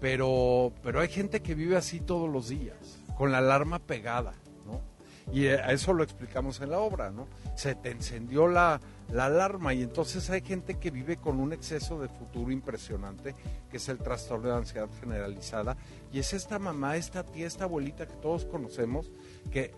Pero, 0.00 0.72
pero 0.82 0.98
hay 0.98 1.08
gente 1.08 1.40
que 1.40 1.54
vive 1.54 1.76
así 1.76 2.00
todos 2.00 2.28
los 2.28 2.48
días, 2.48 2.98
con 3.16 3.30
la 3.30 3.38
alarma 3.38 3.78
pegada, 3.78 4.34
¿no? 4.66 4.80
Y 5.32 5.46
eh, 5.46 5.60
a 5.60 5.70
eso 5.70 5.92
lo 5.92 6.02
explicamos 6.02 6.60
en 6.60 6.70
la 6.70 6.80
obra, 6.80 7.12
¿no? 7.12 7.28
Se 7.54 7.76
te 7.76 7.92
encendió 7.92 8.48
la, 8.48 8.80
la 9.12 9.26
alarma 9.26 9.74
y 9.74 9.82
entonces 9.82 10.28
hay 10.30 10.40
gente 10.40 10.78
que 10.78 10.90
vive 10.90 11.18
con 11.18 11.38
un 11.38 11.52
exceso 11.52 12.00
de 12.00 12.08
futuro 12.08 12.50
impresionante, 12.50 13.34
que 13.70 13.76
es 13.76 13.88
el 13.90 13.98
trastorno 13.98 14.48
de 14.48 14.56
ansiedad 14.56 14.88
generalizada. 15.00 15.76
Y 16.10 16.18
es 16.18 16.32
esta 16.32 16.58
mamá, 16.58 16.96
esta 16.96 17.22
tía, 17.22 17.46
esta 17.46 17.64
abuelita 17.64 18.06
que 18.06 18.16
todos 18.16 18.46
conocemos, 18.46 19.12
que, 19.50 19.74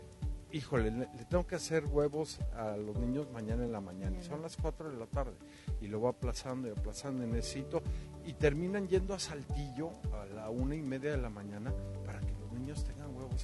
híjole, 0.52 0.92
le, 0.92 1.06
tengo 1.28 1.46
que 1.48 1.56
hacer 1.56 1.84
huevos 1.84 2.38
a 2.56 2.76
los 2.76 2.96
niños 2.96 3.28
mañana 3.32 3.64
en 3.64 3.72
la 3.72 3.80
mañana. 3.80 4.16
Y 4.20 4.22
son 4.22 4.40
las 4.40 4.56
4 4.56 4.90
de 4.90 4.96
la 4.96 5.06
tarde. 5.06 5.34
Y 5.80 5.88
lo 5.88 6.00
va 6.00 6.10
aplazando 6.10 6.68
y 6.68 6.70
aplazando 6.70 7.24
y 7.24 7.26
necesito. 7.26 7.82
Y 8.24 8.34
terminan 8.34 8.86
yendo 8.86 9.14
a 9.14 9.18
Saltillo 9.18 9.90
a 10.12 10.26
la 10.26 10.48
una 10.48 10.76
y 10.76 10.82
media 10.82 11.10
de 11.10 11.18
la 11.18 11.28
mañana 11.28 11.72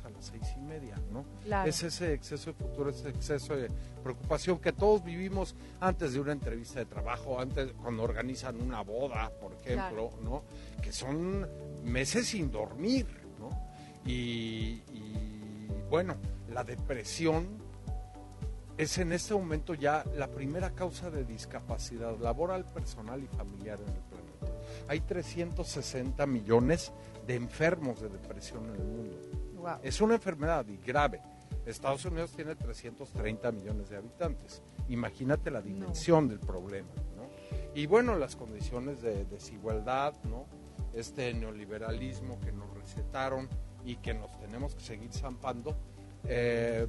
a 0.04 0.11
las 0.11 0.26
seis 0.26 0.42
y 0.56 0.61
media, 0.61 0.97
¿no? 1.12 1.25
Claro. 1.42 1.68
Es 1.68 1.82
ese 1.82 2.14
exceso 2.14 2.52
de 2.52 2.56
futuro, 2.56 2.90
ese 2.90 3.09
exceso 3.09 3.56
de 3.56 3.68
preocupación 4.02 4.59
que 4.59 4.73
todos 4.73 5.04
vivimos 5.04 5.54
antes 5.80 6.12
de 6.12 6.20
una 6.20 6.32
entrevista 6.32 6.78
de 6.78 6.87
trabajo, 6.87 7.40
antes 7.40 7.73
cuando 7.73 8.02
organizan 8.02 8.61
una 8.61 8.82
boda, 8.82 9.30
por 9.40 9.52
ejemplo, 9.54 10.12
¿no? 10.23 10.44
Que 10.82 10.92
son 10.92 11.47
meses 11.85 12.28
sin 12.28 12.50
dormir, 12.50 13.06
¿no? 13.38 13.50
Y, 14.06 14.82
y, 14.92 15.68
bueno, 15.90 16.14
la 16.52 16.64
depresión 16.64 17.47
es 18.78 18.97
en 18.99 19.12
este 19.12 19.35
momento 19.35 19.75
ya 19.75 20.04
la 20.16 20.28
primera 20.28 20.70
causa 20.70 21.11
de 21.11 21.25
discapacidad 21.25 22.16
laboral, 22.18 22.64
personal 22.64 23.23
y 23.23 23.26
familiar 23.26 23.78
en 23.78 23.88
el 23.88 24.00
planeta. 24.00 24.30
Hay 24.88 25.00
360 25.00 26.25
millones 26.26 26.92
de 27.26 27.35
enfermos 27.35 28.00
de 28.00 28.09
depresión 28.09 28.64
en 28.66 28.75
el 28.75 28.87
mundo. 28.87 29.29
Wow. 29.61 29.79
Es 29.83 30.00
una 30.00 30.14
enfermedad 30.14 30.67
y 30.69 30.79
grave. 30.79 31.21
Estados 31.67 32.05
Unidos 32.05 32.33
tiene 32.33 32.57
330 32.57 33.52
millones 33.52 33.90
de 33.90 33.97
habitantes. 33.97 34.62
Imagínate 34.88 35.50
la 35.50 35.61
dimensión 35.61 36.29
del 36.29 36.40
problema. 36.40 36.88
¿no? 37.17 37.29
Y 37.75 37.87
bueno, 37.87 38.17
las 38.17 38.37
condiciones 38.37 39.02
de 39.02 39.25
desigualdad, 39.26 40.14
¿no? 40.25 40.47
este 40.95 41.33
neoliberalismo 41.35 42.40
que 42.40 42.52
nos 42.52 42.73
recetaron 42.75 43.49
y 43.85 43.97
que 43.97 44.14
nos 44.14 44.37
tenemos 44.40 44.75
que 44.75 44.83
seguir 44.83 45.12
zampando, 45.12 45.76
eh, 46.25 46.87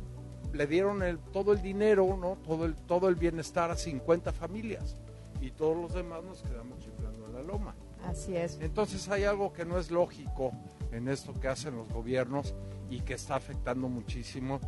le 0.53 0.67
dieron 0.67 1.03
el, 1.03 1.19
todo 1.19 1.53
el 1.53 1.61
dinero, 1.61 2.17
¿no? 2.19 2.37
todo, 2.37 2.65
el, 2.65 2.75
todo 2.75 3.09
el 3.09 3.15
bienestar 3.15 3.69
a 3.71 3.75
50 3.75 4.31
familias 4.31 4.97
y 5.39 5.51
todos 5.51 5.77
los 5.77 5.93
demás 5.93 6.23
nos 6.23 6.41
quedamos 6.41 6.79
chiflando 6.79 7.27
en 7.27 7.33
la 7.33 7.41
loma. 7.41 7.75
Así 8.05 8.35
es. 8.35 8.59
Entonces 8.61 9.07
hay 9.09 9.23
algo 9.23 9.53
que 9.53 9.65
no 9.65 9.77
es 9.77 9.91
lógico 9.91 10.51
en 10.91 11.07
esto 11.07 11.33
que 11.39 11.47
hacen 11.47 11.75
los 11.75 11.87
gobiernos 11.89 12.53
y 12.89 13.01
que 13.01 13.13
está 13.13 13.35
afectando 13.35 13.87
muchísimo 13.87 14.59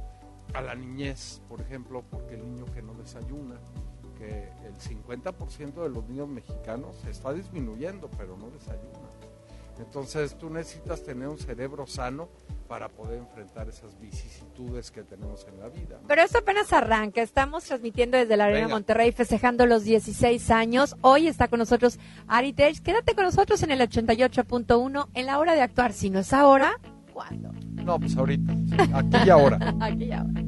a 0.54 0.62
la 0.62 0.76
niñez, 0.76 1.42
por 1.48 1.62
ejemplo, 1.62 2.04
porque 2.10 2.36
el 2.36 2.44
niño 2.44 2.66
que 2.74 2.82
no 2.82 2.94
desayuna, 2.94 3.60
que 4.18 4.50
el 4.66 4.76
50% 4.76 5.84
de 5.84 5.90
los 5.90 6.08
niños 6.08 6.28
mexicanos 6.28 7.04
está 7.06 7.34
disminuyendo, 7.34 8.10
pero 8.18 8.38
no 8.38 8.50
desayuna. 8.50 9.13
Entonces 9.80 10.38
tú 10.38 10.50
necesitas 10.50 11.04
tener 11.04 11.28
un 11.28 11.38
cerebro 11.38 11.88
sano 11.88 12.30
para 12.68 12.90
poder 12.90 13.20
enfrentar 13.20 13.68
esas 13.70 14.00
vicisitudes 14.00 14.90
que 14.90 15.04
tenemos 15.04 15.46
en 15.48 15.60
la 15.60 15.70
vida. 15.70 16.00
¿no? 16.02 16.08
Pero 16.08 16.22
esto 16.22 16.40
apenas 16.40 16.72
arranca. 16.74 17.22
Estamos 17.22 17.64
transmitiendo 17.66 18.18
desde 18.18 18.38
la 18.38 18.46
Arena 18.46 18.62
Venga. 18.62 18.76
Monterrey, 18.76 19.12
festejando 19.12 19.66
los 19.66 19.84
16 19.84 20.50
años. 20.52 20.96
Hoy 21.02 21.28
está 21.28 21.48
con 21.48 21.60
nosotros 21.60 22.00
Ari 22.28 22.54
Telch. 22.54 22.82
Quédate 22.82 23.14
con 23.16 23.26
nosotros 23.26 23.62
en 23.64 23.72
el 23.72 23.80
88.1 23.82 25.08
en 25.14 25.26
la 25.26 25.40
hora 25.40 25.54
de 25.54 25.62
actuar. 25.62 25.94
Si 25.94 26.10
no 26.10 26.20
es 26.20 26.34
ahora, 26.34 26.80
¿cuándo? 27.14 27.52
No, 27.84 28.00
pues 28.00 28.16
ahorita, 28.16 28.54
sí, 28.54 28.92
aquí 28.94 29.18
y 29.28 29.30
ahora. 29.30 29.76
Aquí 29.82 30.06
y 30.06 30.12
ahora. 30.14 30.42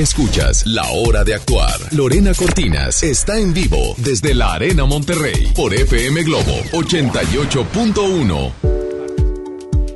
Escuchas 0.00 0.66
La 0.66 0.90
Hora 0.90 1.22
de 1.22 1.34
Actuar. 1.34 1.78
Lorena 1.92 2.32
Cortinas 2.34 3.02
está 3.04 3.38
en 3.38 3.54
vivo 3.54 3.94
desde 3.98 4.34
la 4.34 4.54
Arena 4.54 4.84
Monterrey 4.86 5.52
por 5.54 5.72
FM 5.72 6.24
Globo 6.24 6.52
88.1. 6.72 8.52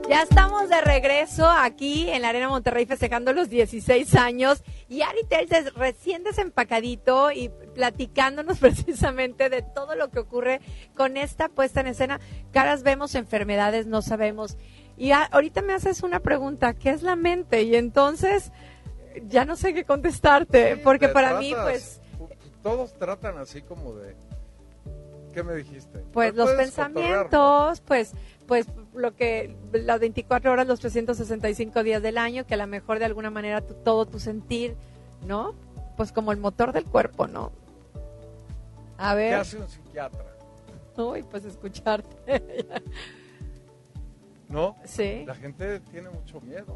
Ya 0.09 0.23
estamos 0.23 0.69
de 0.69 0.81
regreso 0.81 1.49
aquí 1.51 2.09
en 2.09 2.23
la 2.23 2.29
Arena 2.29 2.49
Monterrey 2.49 2.87
festejando 2.87 3.33
los 3.33 3.51
16 3.51 4.15
años 4.15 4.63
y 4.89 5.03
Ari 5.03 5.25
Telces 5.29 5.75
recién 5.75 6.23
desempacadito 6.23 7.33
y 7.33 7.51
platicándonos 7.75 8.59
precisamente 8.61 9.51
de 9.51 9.63
todo 9.63 9.97
lo 9.97 10.11
que 10.11 10.21
ocurre 10.21 10.61
con 10.95 11.17
esta 11.17 11.49
puesta 11.49 11.81
en 11.81 11.89
escena. 11.89 12.21
Caras 12.53 12.85
vemos, 12.85 13.17
enfermedades 13.17 13.87
no 13.87 14.01
sabemos. 14.01 14.57
Y 14.97 15.11
ahorita 15.13 15.63
me 15.63 15.75
haces 15.75 16.03
una 16.03 16.21
pregunta, 16.21 16.75
¿qué 16.75 16.91
es 16.91 17.03
la 17.03 17.15
mente? 17.15 17.63
Y 17.63 17.77
entonces 17.77 18.51
ya 19.29 19.45
no 19.45 19.57
sé 19.57 19.75
qué 19.75 19.85
contestarte, 19.85 20.75
Sí, 20.77 20.81
porque 20.85 21.09
para 21.09 21.39
mí 21.39 21.51
tratas- 21.53 21.65
pues 21.65 22.01
Todos 22.63 22.93
tratan 22.95 23.39
así 23.39 23.63
como 23.63 23.95
de... 23.95 24.15
¿Qué 25.33 25.43
me 25.43 25.55
dijiste? 25.55 26.01
pues 26.13 26.35
los 26.35 26.51
pensamientos, 26.53 27.81
pues 27.83 28.13
pues 28.47 28.67
lo 28.95 29.15
que 29.15 29.55
las 29.73 30.01
24 30.01 30.51
horas, 30.51 30.67
los 30.67 30.81
365 30.81 31.83
días 31.83 32.03
del 32.03 32.17
año, 32.19 32.47
que 32.47 32.55
a 32.55 32.57
lo 32.57 32.67
mejor 32.67 32.99
de 32.99 33.05
alguna 33.05 33.31
manera 33.31 33.61
tu- 33.61 33.75
todo 33.75 34.07
tu 34.07 34.19
sentir, 34.19 34.75
¿no? 35.27 35.55
Pues 35.99 36.13
como 36.13 36.33
el 36.33 36.39
motor 36.39 36.73
del 36.73 36.87
cuerpo, 36.87 37.27
¿no? 37.29 37.53
A 38.97 39.11
¿Qué 39.13 39.17
ver, 39.17 39.35
hace 39.35 39.59
un 39.59 39.69
psiquiatra? 39.69 40.25
uy, 40.97 41.23
pues 41.25 41.45
escucharte. 41.45 42.43
¿No? 44.49 44.77
sí. 44.85 45.25
La 45.27 45.35
gente 45.35 45.79
tiene 45.81 46.09
mucho 46.09 46.41
miedo. 46.41 46.75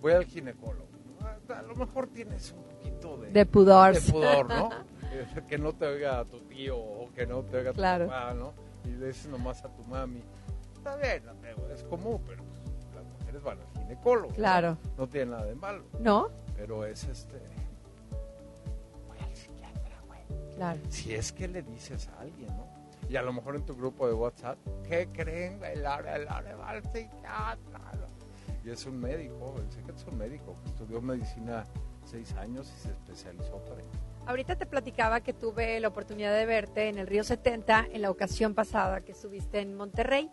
voy 0.00 0.12
al 0.12 0.24
ginecólogo. 0.26 0.87
A, 1.22 1.58
a 1.58 1.62
lo 1.62 1.74
mejor 1.74 2.06
tienes 2.08 2.52
un 2.52 2.62
poquito 2.64 3.16
de, 3.18 3.30
De 3.30 3.46
pudor. 3.46 3.94
de 3.94 4.00
pudor, 4.12 4.48
¿no? 4.48 4.70
Eh, 5.10 5.26
que 5.48 5.56
no 5.56 5.72
te 5.72 5.86
oiga 5.86 6.22
tu 6.26 6.38
tío 6.40 6.76
o 6.76 7.10
que 7.14 7.26
no 7.26 7.42
te 7.42 7.56
oiga 7.56 7.72
Claro. 7.72 8.04
tu 8.04 8.10
papá, 8.10 8.34
¿no? 8.34 8.52
Y 8.84 8.88
le 8.88 9.06
dices 9.06 9.26
nomás 9.28 9.64
a 9.64 9.68
tu 9.70 9.82
mami. 9.84 10.22
Está 10.76 10.96
bien, 10.96 11.22
no 11.24 11.72
es 11.72 11.82
común, 11.84 12.22
pero 12.26 12.42
pues, 12.44 12.94
las 12.94 13.04
mujeres 13.18 13.42
van 13.42 13.58
al 13.58 13.66
ginecólogo. 13.82 14.28
¿no? 14.28 14.34
Claro. 14.34 14.76
No 14.98 15.06
tiene 15.08 15.30
nada 15.30 15.46
de 15.46 15.54
malo, 15.54 15.82
¿No? 15.98 16.28
pero 16.58 16.84
es 16.84 17.04
este... 17.04 17.40
Voy 19.08 19.18
al 19.18 19.34
psiquiatra, 19.34 19.96
güey. 20.06 20.20
Claro. 20.56 20.78
Si 20.90 21.14
es 21.14 21.32
que 21.32 21.48
le 21.48 21.62
dices 21.62 22.06
a 22.08 22.20
alguien, 22.20 22.48
¿no? 22.54 22.66
Y 23.08 23.16
a 23.16 23.22
lo 23.22 23.32
mejor 23.32 23.56
en 23.56 23.64
tu 23.64 23.74
grupo 23.74 24.06
de 24.06 24.12
WhatsApp, 24.12 24.58
¿qué 24.86 25.08
creen? 25.10 25.56
güey? 25.58 25.74
Laura, 25.76 26.18
Laura 26.18 26.54
va 26.56 26.68
al 26.68 26.82
psiquiatra. 26.82 27.80
Y 28.64 28.70
es 28.70 28.84
un 28.86 28.98
médico, 28.98 29.54
sé 29.70 29.82
que 29.82 29.92
es 29.92 30.04
un 30.04 30.18
médico, 30.18 30.56
que 30.62 30.70
estudió 30.70 31.00
medicina 31.00 31.66
seis 32.04 32.34
años 32.34 32.72
y 32.76 32.80
se 32.80 32.88
especializó 32.88 33.58
para 33.64 33.80
ello. 33.80 33.90
Ahorita 34.26 34.56
te 34.56 34.66
platicaba 34.66 35.20
que 35.20 35.32
tuve 35.32 35.80
la 35.80 35.88
oportunidad 35.88 36.34
de 36.34 36.44
verte 36.44 36.88
en 36.88 36.98
el 36.98 37.06
Río 37.06 37.24
70 37.24 37.88
en 37.92 38.02
la 38.02 38.10
ocasión 38.10 38.54
pasada 38.54 39.00
que 39.00 39.12
estuviste 39.12 39.60
en 39.60 39.74
Monterrey. 39.74 40.30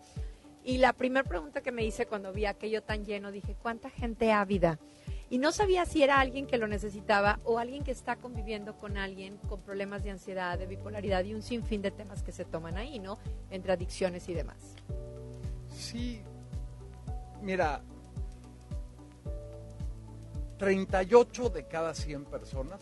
Y 0.64 0.78
la 0.78 0.92
primera 0.92 1.24
pregunta 1.24 1.62
que 1.62 1.72
me 1.72 1.84
hice 1.84 2.06
cuando 2.06 2.32
vi 2.32 2.44
aquello 2.44 2.82
tan 2.82 3.04
lleno, 3.04 3.30
dije, 3.30 3.56
¿cuánta 3.62 3.88
gente 3.88 4.32
ávida? 4.32 4.78
Y 5.28 5.38
no 5.38 5.50
sabía 5.50 5.86
si 5.86 6.02
era 6.02 6.20
alguien 6.20 6.46
que 6.46 6.56
lo 6.56 6.68
necesitaba 6.68 7.40
o 7.44 7.58
alguien 7.58 7.82
que 7.82 7.90
está 7.90 8.16
conviviendo 8.16 8.76
con 8.76 8.96
alguien 8.96 9.38
con 9.48 9.60
problemas 9.60 10.04
de 10.04 10.10
ansiedad, 10.10 10.58
de 10.58 10.66
bipolaridad 10.66 11.24
y 11.24 11.34
un 11.34 11.42
sinfín 11.42 11.82
de 11.82 11.90
temas 11.90 12.22
que 12.22 12.32
se 12.32 12.44
toman 12.44 12.76
ahí, 12.76 12.98
¿no? 12.98 13.18
Entre 13.50 13.72
adicciones 13.72 14.28
y 14.28 14.34
demás. 14.34 14.76
Sí, 15.68 16.22
mira, 17.42 17.82
38 20.58 21.50
de 21.50 21.66
cada 21.66 21.94
100 21.94 22.24
personas 22.24 22.80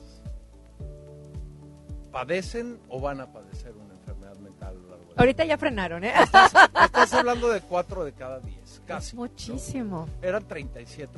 padecen 2.12 2.78
o 2.88 3.00
van 3.00 3.20
a 3.20 3.32
padecer 3.32 3.74
una 3.76 3.92
enfermedad 3.94 4.37
mental 4.37 4.68
a 4.68 4.72
lo 4.72 4.88
largo 4.88 5.04
de 5.04 5.14
la 5.14 5.20
Ahorita 5.20 5.44
ya 5.44 5.58
frenaron, 5.58 6.04
¿eh? 6.04 6.12
Estás 6.16 7.12
hablando 7.14 7.48
de 7.48 7.60
4 7.60 8.04
de 8.04 8.12
cada 8.12 8.40
10, 8.40 8.82
casi. 8.87 9.08
Es 9.08 9.14
¿no? 9.14 9.22
muchísimo. 9.22 10.08
Eran 10.22 10.46
37%, 10.46 11.08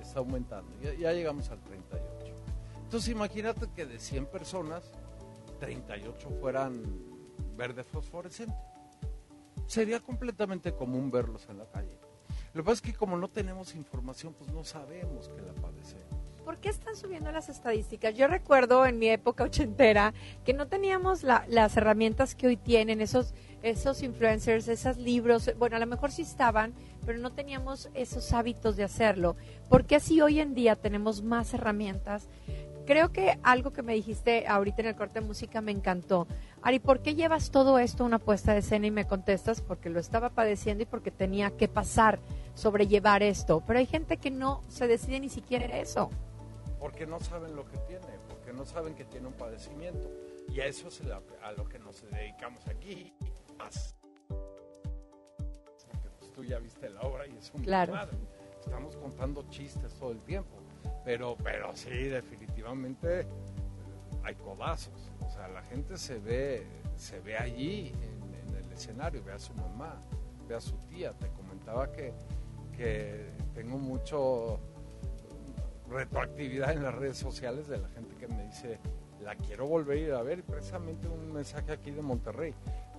está 0.00 0.18
aumentando, 0.18 0.70
ya, 0.82 0.94
ya 0.94 1.12
llegamos 1.12 1.48
al 1.50 1.58
38%. 1.58 2.08
Entonces 2.82 3.10
imagínate 3.10 3.68
que 3.76 3.86
de 3.86 3.98
100 3.98 4.26
personas, 4.26 4.90
38 5.60 6.30
fueran 6.40 6.82
verde 7.56 7.84
fosforescente. 7.84 8.56
Sería 9.66 10.00
completamente 10.00 10.72
común 10.72 11.10
verlos 11.10 11.46
en 11.50 11.58
la 11.58 11.66
calle. 11.66 11.97
Lo 12.58 12.64
que 12.64 12.70
pasa 12.70 12.74
es 12.84 12.92
que 12.92 12.98
como 12.98 13.16
no 13.16 13.28
tenemos 13.28 13.76
información, 13.76 14.34
pues 14.36 14.50
no 14.52 14.64
sabemos 14.64 15.28
que 15.28 15.42
la 15.42 15.52
padecemos. 15.52 16.08
¿Por 16.44 16.56
qué 16.58 16.70
están 16.70 16.96
subiendo 16.96 17.30
las 17.30 17.48
estadísticas? 17.48 18.16
Yo 18.16 18.26
recuerdo 18.26 18.84
en 18.84 18.98
mi 18.98 19.06
época 19.10 19.44
ochentera 19.44 20.12
que 20.44 20.54
no 20.54 20.66
teníamos 20.66 21.22
la- 21.22 21.44
las 21.46 21.76
herramientas 21.76 22.34
que 22.34 22.48
hoy 22.48 22.56
tienen 22.56 23.00
esos, 23.00 23.32
esos 23.62 24.02
influencers, 24.02 24.66
esos 24.66 24.96
libros. 24.96 25.52
Bueno, 25.56 25.76
a 25.76 25.78
lo 25.78 25.86
mejor 25.86 26.10
sí 26.10 26.22
estaban, 26.22 26.74
pero 27.06 27.18
no 27.20 27.30
teníamos 27.30 27.90
esos 27.94 28.32
hábitos 28.32 28.74
de 28.76 28.82
hacerlo. 28.82 29.36
¿Por 29.68 29.84
qué 29.84 29.94
así 29.94 30.20
hoy 30.20 30.40
en 30.40 30.56
día 30.56 30.74
tenemos 30.74 31.22
más 31.22 31.54
herramientas? 31.54 32.26
Creo 32.88 33.12
que 33.12 33.38
algo 33.42 33.70
que 33.70 33.82
me 33.82 33.92
dijiste 33.92 34.48
ahorita 34.48 34.80
en 34.80 34.88
el 34.88 34.96
corte 34.96 35.20
de 35.20 35.26
música 35.26 35.60
me 35.60 35.72
encantó. 35.72 36.26
Ari, 36.62 36.78
¿por 36.78 37.02
qué 37.02 37.14
llevas 37.14 37.50
todo 37.50 37.78
esto 37.78 38.02
a 38.02 38.06
una 38.06 38.18
puesta 38.18 38.54
de 38.54 38.60
escena 38.60 38.86
y 38.86 38.90
me 38.90 39.06
contestas? 39.06 39.60
Porque 39.60 39.90
lo 39.90 40.00
estaba 40.00 40.30
padeciendo 40.30 40.84
y 40.84 40.86
porque 40.86 41.10
tenía 41.10 41.50
que 41.50 41.68
pasar, 41.68 42.18
sobrellevar 42.54 43.22
esto. 43.22 43.62
Pero 43.66 43.78
hay 43.78 43.84
gente 43.84 44.16
que 44.16 44.30
no 44.30 44.62
se 44.70 44.86
decide 44.86 45.20
ni 45.20 45.28
siquiera 45.28 45.66
eso. 45.76 46.08
Porque 46.80 47.06
no 47.06 47.20
saben 47.20 47.54
lo 47.54 47.66
que 47.66 47.76
tiene, 47.76 48.06
porque 48.26 48.54
no 48.54 48.64
saben 48.64 48.94
que 48.94 49.04
tiene 49.04 49.26
un 49.26 49.34
padecimiento. 49.34 50.10
Y 50.48 50.60
a 50.60 50.64
eso 50.64 50.88
es 50.88 51.02
a 51.42 51.52
lo 51.52 51.68
que 51.68 51.78
nos 51.78 52.10
dedicamos 52.10 52.66
aquí. 52.68 53.12
Porque 53.18 53.42
pues, 56.18 56.32
tú 56.32 56.42
ya 56.42 56.58
viste 56.58 56.88
la 56.88 57.02
obra 57.02 57.26
y 57.26 57.36
es 57.36 57.52
un 57.52 57.64
Claro. 57.64 57.92
Estamos 58.64 58.96
contando 58.96 59.44
chistes 59.50 59.92
todo 59.92 60.12
el 60.12 60.22
tiempo. 60.22 60.56
Pero, 61.08 61.38
pero 61.42 61.74
sí, 61.74 61.88
definitivamente 61.88 63.20
eh, 63.20 63.26
hay 64.24 64.34
codazos. 64.34 65.10
O 65.26 65.30
sea, 65.30 65.48
la 65.48 65.62
gente 65.62 65.96
se 65.96 66.18
ve, 66.18 66.66
se 66.96 67.18
ve 67.20 67.34
allí 67.38 67.94
en, 68.02 68.54
el 68.54 68.70
escenario, 68.70 69.24
ve 69.24 69.32
a 69.32 69.38
su 69.38 69.54
mamá, 69.54 70.02
ve 70.46 70.54
a 70.54 70.60
su 70.60 70.76
tía. 70.80 71.14
Te 71.14 71.28
comentaba 71.28 71.90
que, 71.90 72.12
que 72.76 73.30
tengo 73.54 73.78
mucho 73.78 74.60
retroactividad 75.88 76.72
en 76.72 76.82
las 76.82 76.94
redes 76.94 77.16
sociales 77.16 77.68
de 77.68 77.78
la 77.78 77.88
gente 77.88 78.14
que 78.16 78.28
me 78.28 78.44
dice, 78.44 78.78
la 79.22 79.34
quiero 79.34 79.66
volver 79.66 79.96
a 79.96 80.00
ir 80.02 80.12
a 80.12 80.22
ver. 80.22 80.40
Y 80.40 80.42
precisamente 80.42 81.08
un 81.08 81.32
mensaje 81.32 81.72
aquí 81.72 81.90
de 81.90 82.02
Monterrey. 82.02 82.52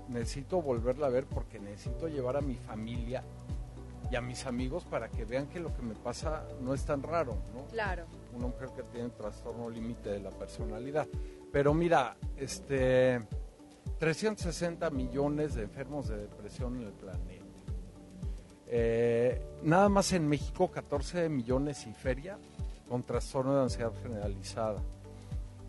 Necesito 0.07 0.63
volverla 0.63 1.05
a 1.05 1.09
ver 1.11 1.27
porque 1.27 1.59
necesito 1.59 2.07
llevar 2.07 2.37
a 2.37 2.41
mi 2.41 2.55
familia 2.55 3.23
y 4.11 4.15
a 4.15 4.21
mis 4.21 4.45
amigos 4.45 4.85
para 4.85 5.09
que 5.09 5.25
vean 5.25 5.47
que 5.47 5.59
lo 5.59 5.73
que 5.73 5.81
me 5.81 5.95
pasa 5.95 6.47
no 6.61 6.73
es 6.73 6.83
tan 6.85 7.03
raro, 7.03 7.37
¿no? 7.53 7.65
Claro. 7.67 8.05
una 8.33 8.47
mujer 8.47 8.69
que 8.75 8.83
tiene 8.83 9.09
trastorno 9.09 9.69
límite 9.69 10.09
de 10.09 10.19
la 10.19 10.31
personalidad. 10.31 11.07
Pero 11.51 11.73
mira, 11.73 12.15
este 12.37 13.21
360 13.99 14.89
millones 14.91 15.55
de 15.55 15.63
enfermos 15.63 16.07
de 16.07 16.17
depresión 16.17 16.77
en 16.77 16.87
el 16.87 16.93
planeta. 16.93 17.45
Eh, 18.67 19.41
nada 19.63 19.89
más 19.89 20.13
en 20.13 20.27
México 20.27 20.69
14 20.69 21.27
millones 21.27 21.87
y 21.87 21.93
feria 21.93 22.37
con 22.87 23.03
trastorno 23.03 23.55
de 23.55 23.61
ansiedad 23.63 23.91
generalizada. 24.01 24.81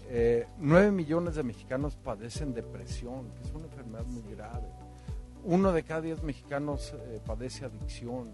Eh, 0.09 0.47
9 0.59 0.91
millones 0.91 1.37
de 1.37 1.43
mexicanos 1.43 1.97
padecen 1.97 2.53
depresión, 2.53 3.31
que 3.33 3.43
es 3.43 3.53
una 3.53 3.67
enfermedad 3.67 4.05
muy 4.07 4.23
grave. 4.35 4.69
Uno 5.45 5.73
de 5.73 5.83
cada 5.83 6.03
10 6.03 6.23
mexicanos 6.23 6.95
eh, 6.95 7.21
padece 7.25 7.65
adicción. 7.65 8.31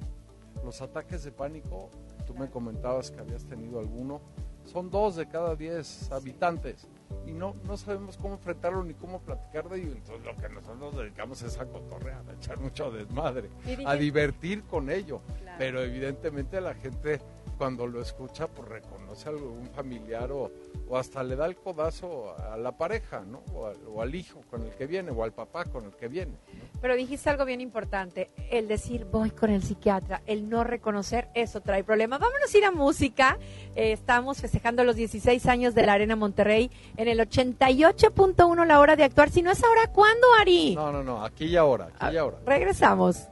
Los 0.65 0.83
ataques 0.83 1.23
de 1.23 1.33
pánico, 1.33 1.91
tú 2.27 2.35
me 2.35 2.51
comentabas 2.51 3.11
que 3.11 3.21
habías 3.21 3.45
tenido 3.45 3.79
alguno, 3.79 4.21
son 4.65 4.91
dos 4.91 5.17
de 5.17 5.29
cada 5.29 5.55
10 5.55 6.11
habitantes 6.11 6.89
y 7.25 7.33
no, 7.33 7.55
no 7.65 7.77
sabemos 7.77 8.17
cómo 8.17 8.35
enfrentarlo 8.35 8.83
ni 8.83 8.95
cómo 8.95 9.21
platicar 9.21 9.69
de 9.69 9.81
ello. 9.81 9.93
Entonces 9.93 10.25
lo 10.25 10.37
que 10.37 10.49
nosotros 10.49 10.79
nos 10.79 10.97
dedicamos 10.97 11.43
es 11.43 11.59
a 11.59 11.67
cotorrear, 11.67 12.23
a 12.29 12.33
echar 12.33 12.59
mucho 12.59 12.91
desmadre, 12.91 13.51
a 13.85 13.95
divertir 13.95 14.65
con 14.65 14.91
ello. 14.91 15.21
Claro. 15.41 15.57
Pero 15.59 15.83
evidentemente 15.83 16.61
la 16.61 16.75
gente 16.75 17.21
cuando 17.57 17.87
lo 17.87 18.01
escucha 18.03 18.47
pues 18.49 18.69
reconoce 18.69 19.29
a 19.29 19.33
algún 19.33 19.69
familiar 19.75 20.31
o, 20.33 20.51
o 20.89 20.97
hasta 20.97 21.23
le 21.23 21.37
da 21.37 21.47
el 21.47 21.57
codazo 21.57 22.35
a 22.53 22.57
la 22.57 22.73
pareja, 22.73 23.21
¿no? 23.27 23.43
O 23.55 23.67
al, 23.67 23.77
o 23.89 24.03
al 24.03 24.15
hijo 24.15 24.43
con 24.51 24.63
el 24.63 24.71
que 24.73 24.87
viene 24.87 25.11
o 25.11 25.25
al 25.25 25.33
papá 25.33 25.65
con 25.65 25.85
el 25.87 25.93
que 25.93 26.09
viene. 26.09 26.33
¿no? 26.33 26.81
Pero 26.81 26.95
dijiste 26.95 27.31
algo 27.31 27.45
bien 27.45 27.61
importante, 27.61 28.31
el 28.51 28.69
decir 28.69 29.07
voy 29.07 29.31
con 29.31 29.51
el 29.51 29.63
psiquiatra, 29.63 30.23
el 30.27 30.49
no 30.49 30.65
reconocer, 30.65 31.29
eso 31.35 31.61
trae 31.61 31.83
problemas. 31.85 32.21
Vámonos 32.21 32.55
a 32.55 32.59
ir 32.59 32.65
a 32.65 32.71
música. 32.71 33.39
Eh, 33.75 33.93
estamos 33.93 34.41
festejando 34.41 34.85
los 34.85 34.97
16 34.97 35.47
años 35.47 35.75
de 35.75 35.87
la 35.87 35.95
Arena 35.95 36.17
Monterrey 36.17 36.71
en 36.97 37.09
el 37.09 37.19
88.1 37.21 38.67
la 38.67 38.81
hora 38.81 38.97
de 38.97 39.05
actuar. 39.05 39.31
Si 39.31 39.43
no 39.43 39.51
es 39.51 39.63
ahora, 39.65 39.87
¿cuándo, 39.93 40.27
Ari? 40.41 40.75
No, 40.75 40.93
no, 40.93 41.03
no, 41.03 41.25
aquí 41.25 41.47
y 41.47 41.57
ahora, 41.57 41.87
aquí 41.99 42.15
y 42.15 42.19
Ah, 42.19 42.21
ahora. 42.21 42.37
Regresamos. 42.45 43.29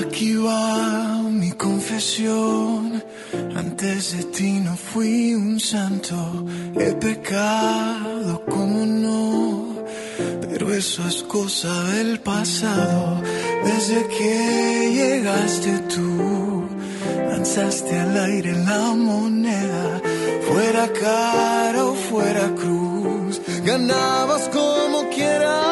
Aquí 0.00 0.34
va 0.36 1.22
mi 1.30 1.52
confesión. 1.52 3.02
Antes 3.54 4.16
de 4.16 4.24
ti 4.24 4.52
no 4.60 4.76
fui 4.76 5.34
un 5.34 5.58
santo. 5.58 6.16
He 6.78 6.92
pecado, 6.92 8.42
como 8.44 8.84
no. 8.86 9.76
Pero 10.40 10.72
eso 10.72 11.06
es 11.06 11.22
cosa 11.22 11.84
del 11.84 12.20
pasado. 12.20 13.22
Desde 13.64 14.06
que 14.08 14.92
llegaste 14.94 15.78
tú, 15.94 16.64
lanzaste 17.30 17.98
al 17.98 18.16
aire 18.16 18.52
la 18.64 18.94
moneda. 18.94 20.00
Fuera 20.48 20.92
cara 20.92 21.84
o 21.84 21.94
fuera 21.94 22.54
cruz, 22.54 23.40
ganabas 23.64 24.48
como 24.48 25.08
quieras. 25.10 25.65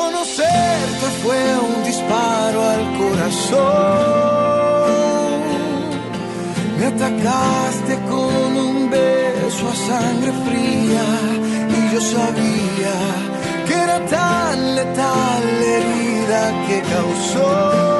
Conocerte 0.00 1.06
fue 1.22 1.42
un 1.68 1.84
disparo 1.84 2.58
al 2.74 2.84
corazón. 3.00 3.60
Me 6.78 6.86
atacaste 6.86 7.94
con 8.08 8.56
un 8.68 8.88
beso 8.88 9.68
a 9.68 9.76
sangre 9.90 10.32
fría 10.46 11.06
y 11.76 11.94
yo 11.94 12.00
sabía 12.00 12.96
que 13.66 13.74
era 13.74 13.98
tan 14.06 14.74
letal 14.74 15.42
la 15.60 15.66
herida 15.76 16.40
que 16.66 16.76
causó 16.94 17.99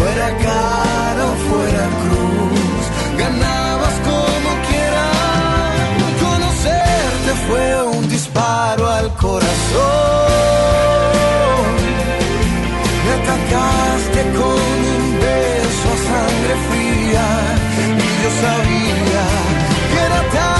fuera 0.00 0.28
cara 0.48 1.22
o 1.32 1.34
fuera 1.48 1.84
cruz, 2.02 2.84
ganabas 3.22 3.96
como 4.08 4.50
quieras, 4.68 5.74
conocerte 6.24 7.30
fue 7.46 7.66
un 7.96 8.08
disparo 8.08 8.84
al 8.88 9.08
corazón. 9.24 9.60
Me 13.04 13.12
atacaste 13.20 14.20
con 14.38 14.74
un 14.94 15.04
beso 15.24 15.86
a 15.94 15.98
sangre 16.08 16.54
fría. 16.68 17.26
Y 18.04 18.10
yo 18.22 18.30
sabía 18.44 19.24
que 19.90 19.98
era 20.08 20.20
tan 20.34 20.59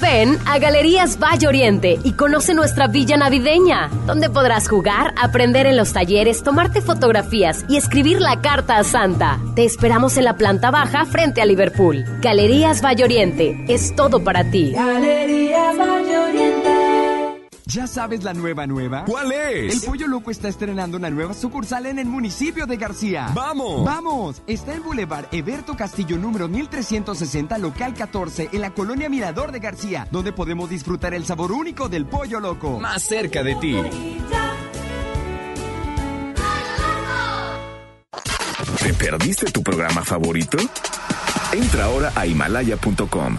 Ven 0.00 0.38
a 0.46 0.58
Galerías 0.58 1.18
Valle 1.18 1.48
Oriente 1.48 1.98
y 2.04 2.12
conoce 2.12 2.54
nuestra 2.54 2.86
villa 2.86 3.16
navideña, 3.16 3.90
donde 4.06 4.30
podrás 4.30 4.68
jugar, 4.68 5.12
aprender 5.20 5.66
en 5.66 5.76
los 5.76 5.92
talleres, 5.92 6.42
tomarte 6.42 6.80
fotografías 6.80 7.64
y 7.68 7.76
escribir 7.76 8.20
la 8.20 8.40
carta 8.40 8.78
a 8.78 8.84
Santa. 8.84 9.40
Te 9.56 9.64
esperamos 9.64 10.16
en 10.16 10.24
la 10.24 10.36
planta 10.36 10.70
baja 10.70 11.04
frente 11.04 11.40
a 11.42 11.46
Liverpool. 11.46 12.04
Galerías 12.20 12.82
Valle 12.82 13.04
Oriente 13.04 13.64
es 13.68 13.94
todo 13.96 14.22
para 14.22 14.48
ti. 14.50 14.74
¿Ya 17.70 17.86
sabes 17.86 18.24
la 18.24 18.32
nueva 18.32 18.66
nueva? 18.66 19.04
¿Cuál 19.04 19.30
es? 19.30 19.74
El 19.74 19.80
Pollo 19.82 20.06
Loco 20.06 20.30
está 20.30 20.48
estrenando 20.48 20.96
una 20.96 21.10
nueva 21.10 21.34
sucursal 21.34 21.84
en 21.84 21.98
el 21.98 22.06
municipio 22.06 22.64
de 22.64 22.78
García. 22.78 23.30
¡Vamos! 23.34 23.84
¡Vamos! 23.84 24.42
Está 24.46 24.72
en 24.72 24.82
Boulevard 24.82 25.26
Eberto 25.32 25.76
Castillo 25.76 26.16
número 26.16 26.48
1360, 26.48 27.58
local 27.58 27.92
14, 27.92 28.48
en 28.52 28.62
la 28.62 28.70
colonia 28.70 29.10
Mirador 29.10 29.52
de 29.52 29.60
García, 29.60 30.08
donde 30.10 30.32
podemos 30.32 30.70
disfrutar 30.70 31.12
el 31.12 31.26
sabor 31.26 31.52
único 31.52 31.90
del 31.90 32.06
Pollo 32.06 32.40
Loco. 32.40 32.80
Más 32.80 33.02
cerca 33.02 33.42
de 33.42 33.54
ti. 33.56 33.76
¿Te 38.82 38.94
perdiste 38.94 39.52
tu 39.52 39.62
programa 39.62 40.02
favorito? 40.04 40.56
Entra 41.52 41.84
ahora 41.84 42.12
a 42.14 42.26
himalaya.com 42.26 43.38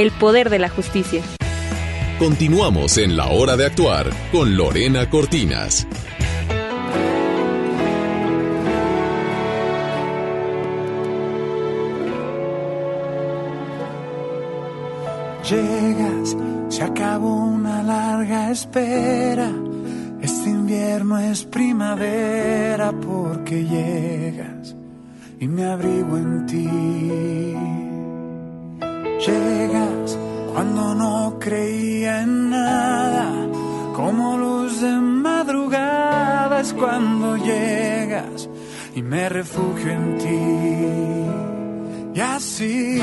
El 0.00 0.12
poder 0.12 0.48
de 0.48 0.58
la 0.58 0.70
justicia. 0.70 1.22
Continuamos 2.18 2.96
en 2.96 3.18
la 3.18 3.26
hora 3.26 3.58
de 3.58 3.66
actuar 3.66 4.08
con 4.32 4.56
Lorena 4.56 5.10
Cortinas. 5.10 5.86
Llegas, 15.46 16.34
se 16.70 16.82
acabó 16.82 17.34
una 17.34 17.82
larga 17.82 18.50
espera. 18.52 19.52
Este 20.22 20.48
invierno 20.48 21.18
es 21.18 21.44
primavera 21.44 22.90
porque 22.92 23.64
llegas 23.66 24.74
y 25.38 25.46
me 25.46 25.66
abrigo 25.66 26.16
en 26.16 26.46
ti. 26.46 27.89
Llegas 29.26 30.18
cuando 30.52 30.94
no 30.94 31.36
creía 31.38 32.22
en 32.22 32.50
nada, 32.50 33.32
como 33.94 34.38
luz 34.38 34.80
de 34.80 34.92
madrugada 34.92 36.60
es 36.60 36.72
cuando 36.72 37.36
llegas 37.36 38.48
y 38.94 39.02
me 39.02 39.28
refugio 39.28 39.90
en 39.90 40.18
ti. 40.18 42.18
Y 42.18 42.20
así 42.20 43.00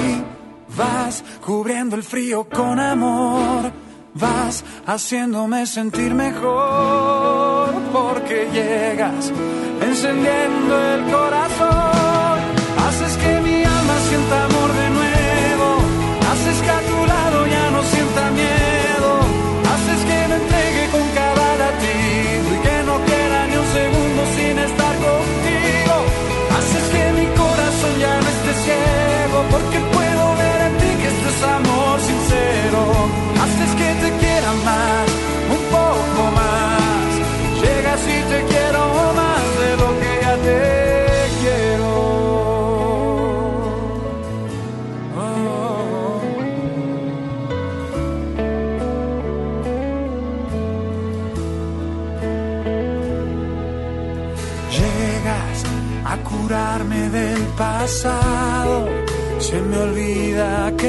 vas 0.76 1.24
cubriendo 1.46 1.96
el 1.96 2.04
frío 2.04 2.48
con 2.50 2.80
amor, 2.80 3.72
vas 4.14 4.64
haciéndome 4.86 5.66
sentir 5.66 6.14
mejor 6.14 7.74
porque 7.94 8.50
llegas 8.52 9.32
encendiendo 9.82 10.94
el 10.94 11.12
corazón, 11.12 12.07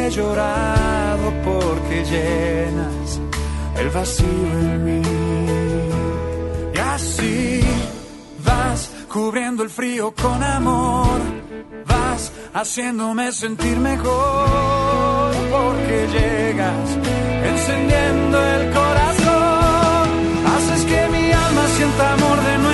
he 0.08 0.10
llorado 0.10 1.32
porque 1.44 2.04
llenas 2.04 3.20
el 3.78 3.90
vacío 3.90 4.50
en 4.60 4.84
mí. 4.84 5.02
Y 6.74 6.78
así 6.78 7.60
vas 8.44 8.90
cubriendo 9.12 9.62
el 9.62 9.70
frío 9.70 10.12
con 10.12 10.42
amor. 10.42 11.20
Vas 11.86 12.32
haciéndome 12.54 13.32
sentir 13.32 13.78
mejor 13.78 15.32
porque 15.50 15.96
llegas 16.16 16.88
encendiendo 17.50 18.36
el 18.54 18.72
corazón. 18.72 20.08
Haces 20.54 20.84
que 20.90 21.08
mi 21.14 21.32
alma 21.32 21.66
sienta 21.76 22.12
amor 22.14 22.38
de 22.44 22.58
nuevo. 22.58 22.67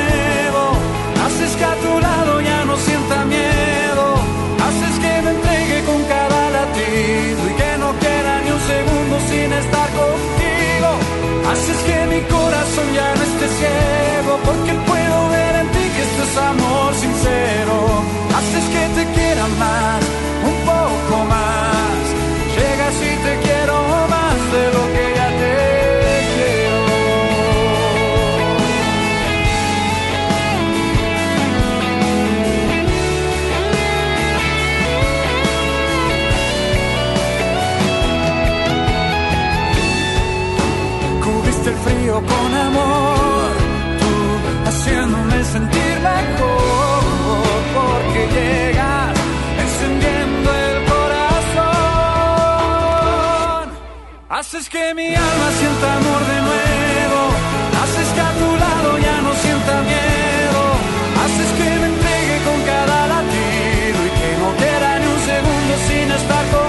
Haces 11.54 11.76
que 11.86 12.06
mi 12.06 12.20
corazón 12.22 12.86
ya 12.94 13.14
no 13.14 13.22
esté 13.22 13.46
ciego 13.60 14.32
porque 14.44 14.72
puedo 14.90 15.28
ver 15.28 15.54
en 15.62 15.68
ti 15.68 15.84
que 15.94 16.02
esto 16.02 16.22
es 16.28 16.36
amor 16.36 16.94
sincero. 16.94 17.76
Haces 18.36 18.64
que 18.74 18.82
te 18.96 19.04
quiera 19.14 19.46
más, 19.62 20.00
un 20.50 20.56
poco 20.66 21.24
más. 21.26 21.73
Haces 54.46 54.68
que 54.68 54.92
mi 54.94 55.06
alma 55.06 55.50
sienta 55.58 55.96
amor 55.96 56.20
de 56.26 56.40
nuevo, 56.42 57.20
haces 57.82 58.08
que 58.12 58.20
a 58.20 58.32
tu 58.40 58.56
lado 58.56 58.98
ya 58.98 59.22
no 59.22 59.32
sienta 59.36 59.80
miedo, 59.80 60.62
haces 61.24 61.50
que 61.56 61.70
me 61.80 61.86
entregue 61.86 62.38
con 62.44 62.62
cada 62.62 63.06
latido 63.06 63.98
y 64.04 64.10
que 64.20 64.36
no 64.38 64.54
quiera 64.58 64.98
ni 64.98 65.06
un 65.06 65.20
segundo 65.20 65.74
sin 65.88 66.10
estar 66.12 66.44
contigo. 66.50 66.63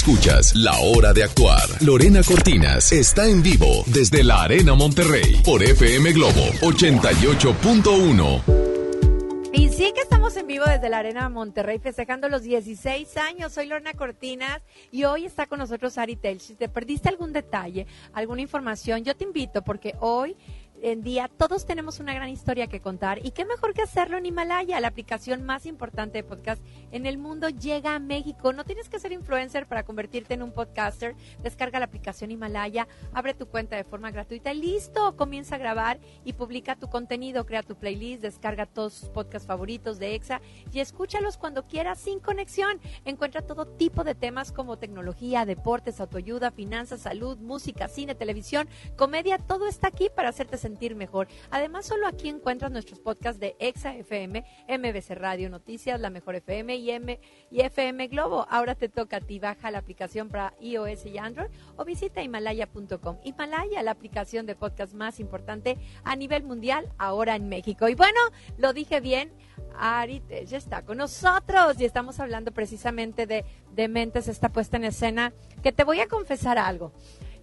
Escuchas 0.00 0.54
La 0.54 0.72
Hora 0.78 1.12
de 1.12 1.22
Actuar. 1.22 1.60
Lorena 1.82 2.22
Cortinas 2.22 2.90
está 2.90 3.28
en 3.28 3.42
vivo 3.42 3.84
desde 3.84 4.24
la 4.24 4.44
Arena 4.44 4.74
Monterrey 4.74 5.42
por 5.44 5.62
FM 5.62 6.12
Globo 6.12 6.40
88.1. 6.62 9.50
Y 9.52 9.68
sí 9.68 9.92
que 9.94 10.00
estamos 10.00 10.34
en 10.38 10.46
vivo 10.46 10.64
desde 10.64 10.88
la 10.88 11.00
Arena 11.00 11.28
Monterrey 11.28 11.78
festejando 11.80 12.30
los 12.30 12.42
16 12.42 13.14
años. 13.18 13.52
Soy 13.52 13.66
Lorna 13.66 13.92
Cortinas 13.92 14.62
y 14.90 15.04
hoy 15.04 15.26
está 15.26 15.44
con 15.44 15.58
nosotros 15.58 15.98
Ari 15.98 16.16
Tel. 16.16 16.40
Si 16.40 16.54
te 16.54 16.70
perdiste 16.70 17.10
algún 17.10 17.34
detalle, 17.34 17.86
alguna 18.14 18.40
información, 18.40 19.04
yo 19.04 19.14
te 19.14 19.24
invito 19.24 19.60
porque 19.60 19.96
hoy 20.00 20.34
en 20.82 21.02
día 21.02 21.28
todos 21.28 21.66
tenemos 21.66 22.00
una 22.00 22.14
gran 22.14 22.28
historia 22.28 22.66
que 22.66 22.80
contar 22.80 23.24
y 23.24 23.32
qué 23.32 23.44
mejor 23.44 23.74
que 23.74 23.82
hacerlo 23.82 24.16
en 24.16 24.26
Himalaya, 24.26 24.80
la 24.80 24.88
aplicación 24.88 25.44
más 25.44 25.66
importante 25.66 26.18
de 26.18 26.24
podcast 26.24 26.62
en 26.90 27.06
el 27.06 27.18
mundo 27.18 27.48
llega 27.48 27.94
a 27.94 27.98
México. 27.98 28.52
No 28.52 28.64
tienes 28.64 28.88
que 28.88 28.98
ser 28.98 29.12
influencer 29.12 29.66
para 29.66 29.84
convertirte 29.84 30.34
en 30.34 30.42
un 30.42 30.52
podcaster. 30.52 31.14
Descarga 31.42 31.78
la 31.78 31.84
aplicación 31.84 32.30
Himalaya, 32.30 32.88
abre 33.12 33.34
tu 33.34 33.46
cuenta 33.46 33.76
de 33.76 33.84
forma 33.84 34.10
gratuita 34.10 34.52
y 34.52 34.60
listo, 34.60 35.16
comienza 35.16 35.56
a 35.56 35.58
grabar 35.58 36.00
y 36.24 36.32
publica 36.32 36.76
tu 36.76 36.88
contenido, 36.88 37.44
crea 37.44 37.62
tu 37.62 37.76
playlist, 37.76 38.22
descarga 38.22 38.66
todos 38.66 39.00
tus 39.00 39.08
podcasts 39.10 39.46
favoritos 39.46 39.98
de 39.98 40.14
EXA 40.14 40.40
y 40.72 40.80
escúchalos 40.80 41.36
cuando 41.36 41.66
quieras 41.66 41.98
sin 41.98 42.20
conexión. 42.20 42.80
Encuentra 43.04 43.42
todo 43.42 43.66
tipo 43.66 44.04
de 44.04 44.14
temas 44.14 44.52
como 44.52 44.78
tecnología, 44.78 45.44
deportes, 45.44 46.00
autoayuda, 46.00 46.50
finanzas, 46.50 47.02
salud, 47.02 47.38
música, 47.38 47.88
cine, 47.88 48.14
televisión, 48.14 48.68
comedia, 48.96 49.38
todo 49.38 49.66
está 49.66 49.88
aquí 49.88 50.08
para 50.14 50.30
hacerte 50.30 50.56
sentir 50.56 50.69
mejor. 50.94 51.28
Además, 51.50 51.86
solo 51.86 52.06
aquí 52.06 52.28
encuentras 52.28 52.70
nuestros 52.70 52.98
podcasts 53.00 53.40
de 53.40 53.56
Exa 53.58 53.94
FM, 53.94 54.44
MBC 54.68 55.10
Radio 55.10 55.50
Noticias, 55.50 56.00
La 56.00 56.10
Mejor 56.10 56.36
FM 56.36 56.76
y, 56.76 56.90
M 56.90 57.20
y 57.50 57.60
FM 57.60 58.08
Globo. 58.08 58.46
Ahora 58.48 58.74
te 58.74 58.88
toca 58.88 59.18
a 59.18 59.20
ti, 59.20 59.38
baja 59.38 59.70
la 59.70 59.78
aplicación 59.78 60.28
para 60.28 60.54
iOS 60.60 61.06
y 61.06 61.18
Android 61.18 61.50
o 61.76 61.84
visita 61.84 62.22
himalaya.com. 62.22 63.18
Himalaya, 63.24 63.82
la 63.82 63.90
aplicación 63.90 64.46
de 64.46 64.54
podcast 64.54 64.94
más 64.94 65.20
importante 65.20 65.76
a 66.04 66.16
nivel 66.16 66.42
mundial, 66.42 66.88
ahora 66.98 67.36
en 67.36 67.48
México. 67.48 67.88
Y 67.88 67.94
bueno, 67.94 68.20
lo 68.58 68.72
dije 68.72 69.00
bien, 69.00 69.32
Ari 69.78 70.22
ya 70.46 70.58
está 70.58 70.82
con 70.82 70.98
nosotros 70.98 71.80
y 71.80 71.84
estamos 71.84 72.20
hablando 72.20 72.52
precisamente 72.52 73.26
de, 73.26 73.44
de 73.72 73.88
Mentes, 73.88 74.28
esta 74.28 74.50
puesta 74.50 74.76
en 74.76 74.84
escena, 74.84 75.32
que 75.62 75.72
te 75.72 75.84
voy 75.84 76.00
a 76.00 76.08
confesar 76.08 76.58
algo. 76.58 76.92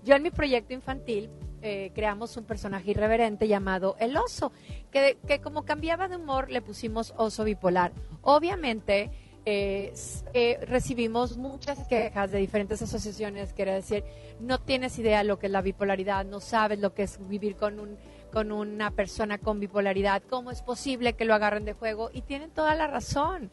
Yo 0.07 0.15
en 0.15 0.23
mi 0.23 0.31
proyecto 0.31 0.73
infantil 0.73 1.29
eh, 1.61 1.91
creamos 1.93 2.37
un 2.37 2.45
personaje 2.45 2.91
irreverente 2.91 3.45
llamado 3.45 3.97
el 3.99 4.15
oso, 4.15 4.53
que, 4.89 5.17
que 5.27 5.41
como 5.41 5.65
cambiaba 5.65 6.07
de 6.07 6.15
humor 6.15 6.49
le 6.49 6.61
pusimos 6.61 7.13
oso 7.17 7.43
bipolar. 7.43 7.91
Obviamente 8.21 9.11
eh, 9.43 9.93
eh, 10.33 10.59
recibimos 10.65 11.35
muchas 11.35 11.85
quejas 11.89 12.31
de 12.31 12.37
diferentes 12.37 12.81
asociaciones, 12.81 13.51
quiere 13.51 13.73
decir, 13.73 14.05
no 14.39 14.61
tienes 14.61 14.97
idea 14.97 15.25
lo 15.25 15.39
que 15.39 15.47
es 15.47 15.51
la 15.51 15.61
bipolaridad, 15.61 16.23
no 16.23 16.39
sabes 16.39 16.79
lo 16.79 16.93
que 16.93 17.03
es 17.03 17.19
vivir 17.27 17.57
con 17.57 17.77
un 17.77 17.97
con 18.31 18.53
una 18.53 18.91
persona 18.91 19.37
con 19.39 19.59
bipolaridad, 19.59 20.23
cómo 20.29 20.51
es 20.51 20.61
posible 20.61 21.13
que 21.13 21.25
lo 21.25 21.33
agarren 21.33 21.65
de 21.65 21.73
juego 21.73 22.11
y 22.13 22.21
tienen 22.21 22.51
toda 22.51 22.75
la 22.75 22.87
razón. 22.87 23.51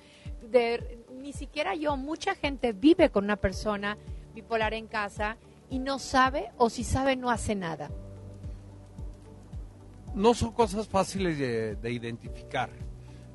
Ni 1.21 1.33
siquiera 1.33 1.75
yo, 1.75 1.97
mucha 1.97 2.37
gente 2.37 2.73
vive 2.73 3.11
con 3.11 3.25
una 3.25 3.37
persona 3.37 3.99
bipolar 4.35 4.75
en 4.75 4.87
casa 4.87 5.37
y 5.75 5.81
no 5.81 5.99
sabe 5.99 6.53
o 6.57 6.71
si 6.71 6.85
sabe 6.85 7.17
no 7.17 7.31
hace 7.31 7.57
nada. 7.57 7.91
no 10.15 10.33
son 10.33 10.53
cosas 10.53 10.87
fáciles 10.87 11.37
de, 11.37 11.75
de 11.75 11.91
identificar. 11.91 12.71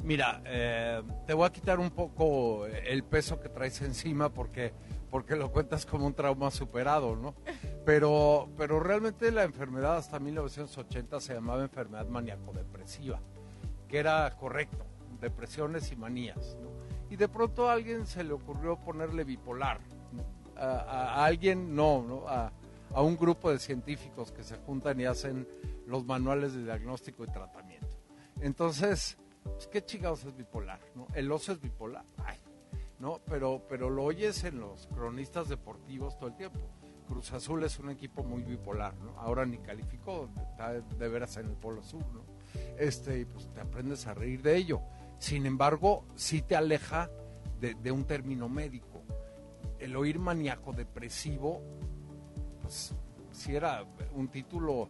Mira, 0.01 0.41
eh, 0.45 1.03
te 1.27 1.33
voy 1.33 1.45
a 1.45 1.51
quitar 1.51 1.77
un 1.77 1.89
poco 1.89 2.65
el 2.65 3.03
peso 3.03 3.41
que 3.41 3.49
traes 3.49 3.81
encima 3.81 4.29
porque, 4.29 4.71
porque 5.11 5.35
lo 5.35 5.51
cuentas 5.51 5.85
como 5.85 6.07
un 6.07 6.13
trauma 6.13 6.49
superado, 6.49 7.17
¿no? 7.17 7.35
Pero, 7.85 8.47
pero 8.57 8.79
realmente 8.79 9.29
la 9.31 9.43
enfermedad 9.43 9.97
hasta 9.97 10.17
1980 10.17 11.19
se 11.19 11.33
llamaba 11.33 11.63
enfermedad 11.63 12.07
maníaco-depresiva, 12.07 13.19
que 13.89 13.97
era 13.97 14.33
correcto, 14.37 14.85
depresiones 15.19 15.91
y 15.91 15.97
manías. 15.97 16.57
Y 17.09 17.17
de 17.17 17.27
pronto 17.27 17.69
a 17.69 17.73
alguien 17.73 18.05
se 18.05 18.23
le 18.23 18.31
ocurrió 18.31 18.77
ponerle 18.77 19.25
bipolar. 19.25 19.81
A, 20.59 21.25
alguien 21.25 21.75
no, 21.75 22.03
¿no? 22.03 22.27
A, 22.27 22.51
a 22.93 23.01
un 23.01 23.17
grupo 23.17 23.51
de 23.51 23.59
científicos 23.59 24.31
que 24.31 24.43
se 24.43 24.57
juntan 24.57 24.99
y 24.99 25.05
hacen 25.05 25.47
los 25.85 26.05
manuales 26.05 26.53
de 26.53 26.63
diagnóstico 26.63 27.23
y 27.23 27.27
tratamiento. 27.27 27.97
Entonces, 28.41 29.17
pues, 29.43 29.67
¿qué 29.67 29.83
chingados 29.83 30.23
es 30.25 30.35
bipolar? 30.35 30.79
¿no? 30.95 31.07
El 31.13 31.31
oso 31.31 31.51
es 31.51 31.61
bipolar, 31.61 32.05
Ay, 32.17 32.37
¿no? 32.99 33.19
Pero, 33.25 33.63
pero 33.67 33.89
lo 33.89 34.03
oyes 34.03 34.43
en 34.43 34.59
los 34.59 34.87
cronistas 34.87 35.49
deportivos 35.49 36.17
todo 36.17 36.29
el 36.29 36.35
tiempo. 36.35 36.59
Cruz 37.07 37.33
Azul 37.33 37.63
es 37.63 37.79
un 37.79 37.89
equipo 37.89 38.23
muy 38.23 38.43
bipolar, 38.43 38.93
¿no? 38.97 39.19
Ahora 39.19 39.45
ni 39.45 39.57
calificó, 39.57 40.29
está 40.51 40.73
de 40.73 41.09
veras 41.09 41.37
en 41.37 41.47
el 41.47 41.53
Polo 41.53 41.81
Sur, 41.81 42.05
¿no? 42.13 42.23
Este, 42.77 43.19
y 43.19 43.25
pues 43.25 43.51
te 43.51 43.61
aprendes 43.61 44.05
a 44.05 44.13
reír 44.13 44.43
de 44.43 44.55
ello. 44.55 44.81
Sin 45.17 45.45
embargo, 45.47 46.05
sí 46.15 46.43
te 46.43 46.55
aleja 46.55 47.09
de 47.59 47.91
un 47.91 48.05
término 48.05 48.47
médico. 48.47 48.88
El 49.79 49.95
oír 49.95 50.19
maníaco 50.19 50.73
depresivo, 50.73 51.61
pues 52.61 52.93
si 53.31 53.55
era 53.55 53.85
un 54.13 54.27
título 54.27 54.89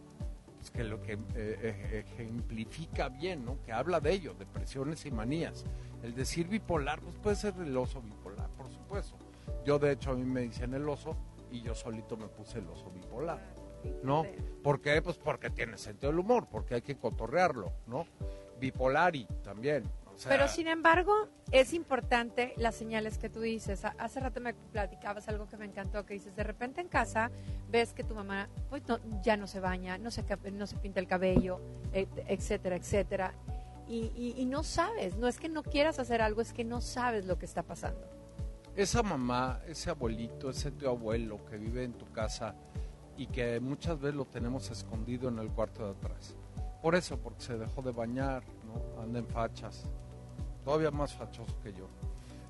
pues, 0.60 0.70
que 0.70 0.84
lo 0.84 1.00
que 1.00 1.14
eh, 1.14 1.18
eh, 1.34 2.04
ejemplifica 2.06 3.08
bien, 3.08 3.44
¿no? 3.44 3.62
Que 3.62 3.72
habla 3.72 4.00
de 4.00 4.12
ello, 4.12 4.34
depresiones 4.34 5.06
y 5.06 5.10
manías. 5.10 5.64
El 6.02 6.14
decir 6.14 6.48
bipolar, 6.48 7.00
pues 7.00 7.16
puede 7.16 7.36
ser 7.36 7.54
el 7.60 7.76
oso 7.76 8.02
bipolar, 8.02 8.48
por 8.50 8.68
supuesto. 8.68 9.16
Yo 9.64 9.78
de 9.78 9.92
hecho 9.92 10.10
a 10.10 10.14
mí 10.14 10.24
me 10.24 10.42
dicen 10.42 10.74
el 10.74 10.88
oso 10.88 11.16
y 11.50 11.62
yo 11.62 11.74
solito 11.74 12.16
me 12.16 12.28
puse 12.28 12.58
el 12.58 12.68
oso 12.68 12.90
bipolar. 12.90 13.40
¿No? 14.02 14.26
¿Por 14.62 14.82
qué? 14.82 15.00
Pues 15.00 15.16
porque 15.16 15.48
tiene 15.48 15.78
sentido 15.78 16.10
del 16.10 16.20
humor, 16.20 16.46
porque 16.50 16.74
hay 16.74 16.82
que 16.82 16.96
cotorrearlo, 16.96 17.72
¿no? 17.86 18.06
Bipolari 18.60 19.26
también. 19.42 19.84
Sea, 20.20 20.30
Pero 20.30 20.48
sin 20.48 20.68
embargo, 20.68 21.12
es 21.50 21.72
importante 21.72 22.52
las 22.56 22.74
señales 22.74 23.18
que 23.18 23.28
tú 23.30 23.40
dices. 23.40 23.84
Ha- 23.84 23.94
Hace 23.98 24.20
rato 24.20 24.40
me 24.40 24.54
platicabas 24.54 25.28
algo 25.28 25.48
que 25.48 25.56
me 25.56 25.64
encantó, 25.64 26.04
que 26.04 26.14
dices, 26.14 26.36
de 26.36 26.44
repente 26.44 26.80
en 26.80 26.88
casa 26.88 27.30
ves 27.70 27.92
que 27.92 28.04
tu 28.04 28.14
mamá 28.14 28.48
pues, 28.68 28.82
no- 28.88 28.98
ya 29.22 29.36
no 29.36 29.46
se 29.46 29.60
baña, 29.60 29.98
no 29.98 30.10
se, 30.10 30.24
no 30.52 30.66
se 30.66 30.76
pinta 30.76 31.00
el 31.00 31.06
cabello, 31.06 31.60
et- 31.92 32.24
etcétera, 32.28 32.76
etcétera. 32.76 33.34
Y, 33.88 34.12
y- 34.14 34.34
y 34.36 34.44
no 34.46 34.62
sabes, 34.62 35.16
no 35.16 35.26
es 35.26 35.38
que 35.38 35.48
no 35.48 35.62
quieras 35.64 35.98
hacer 35.98 36.22
algo, 36.22 36.40
es 36.42 36.52
que 36.52 36.64
no 36.64 36.80
sabes 36.80 37.24
lo 37.26 37.38
que 37.38 37.46
está 37.46 37.62
pasando. 37.62 38.06
esa 38.76 39.02
mamá, 39.02 39.60
ese 39.66 39.90
abuelito, 39.90 40.48
ese 40.50 40.70
tío 40.70 40.90
abuelo 40.90 41.44
que 41.46 41.58
vive 41.58 41.82
en 41.84 41.92
tu 41.94 42.06
casa 42.12 42.54
y 43.16 43.26
que 43.26 43.58
muchas 43.60 43.98
veces 44.00 44.14
lo 44.16 44.24
tenemos 44.24 44.70
escondido 44.70 45.28
en 45.28 45.38
el 45.40 45.50
cuarto 45.50 45.84
de 45.84 45.90
atrás. 45.90 46.36
Por 46.80 46.94
eso, 46.94 47.18
porque 47.18 47.42
se 47.42 47.58
dejó 47.58 47.82
de 47.82 47.90
bañar, 47.90 48.42
¿no? 48.64 49.02
Anda 49.02 49.18
en 49.18 49.26
fachas, 49.26 49.84
todavía 50.64 50.90
más 50.90 51.12
fachoso 51.14 51.54
que 51.62 51.72
yo. 51.72 51.88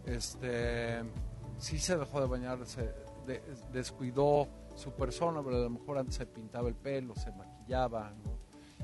Este, 0.07 1.01
sí 1.59 1.79
se 1.79 1.97
dejó 1.97 2.21
de 2.21 2.27
bañar, 2.27 2.65
se 2.67 2.83
de- 3.27 3.43
descuidó 3.73 4.49
su 4.75 4.93
persona, 4.93 5.43
pero 5.43 5.57
a 5.57 5.61
lo 5.61 5.71
mejor 5.71 5.99
antes 5.99 6.17
se 6.17 6.27
pintaba 6.27 6.69
el 6.69 6.75
pelo, 6.75 7.15
se 7.15 7.31
maquillaba, 7.33 8.13
¿no? 8.25 8.39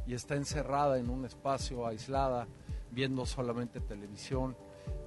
Y 0.07 0.15
está 0.15 0.35
encerrada 0.37 0.99
en 0.99 1.11
un 1.11 1.25
espacio 1.25 1.87
aislada, 1.87 2.47
viendo 2.91 3.27
solamente 3.27 3.81
televisión 3.81 4.57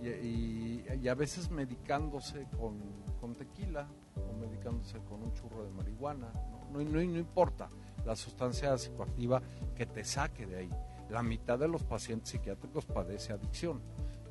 y, 0.02 1.08
a 1.08 1.14
veces 1.16 1.50
medicándose 1.50 2.46
con, 2.60 2.78
con 3.22 3.34
tequila 3.34 3.88
o 4.16 4.36
medicándose 4.38 5.00
con 5.00 5.24
un 5.24 5.34
churro 5.34 5.64
de 5.64 5.72
marihuana. 5.72 6.32
No, 6.72 6.80
no, 6.80 6.84
no- 6.84 6.92
no 6.92 7.02
importa 7.02 7.70
la 8.06 8.16
sustancia 8.16 8.78
psicoactiva 8.78 9.42
que 9.76 9.86
te 9.86 10.04
saque 10.04 10.46
de 10.46 10.58
ahí. 10.58 10.70
La 11.10 11.24
mitad 11.24 11.58
de 11.58 11.68
los 11.68 11.84
pacientes 11.84 12.30
psiquiátricos 12.30 12.86
padece 12.86 13.34
adicción 13.34 13.82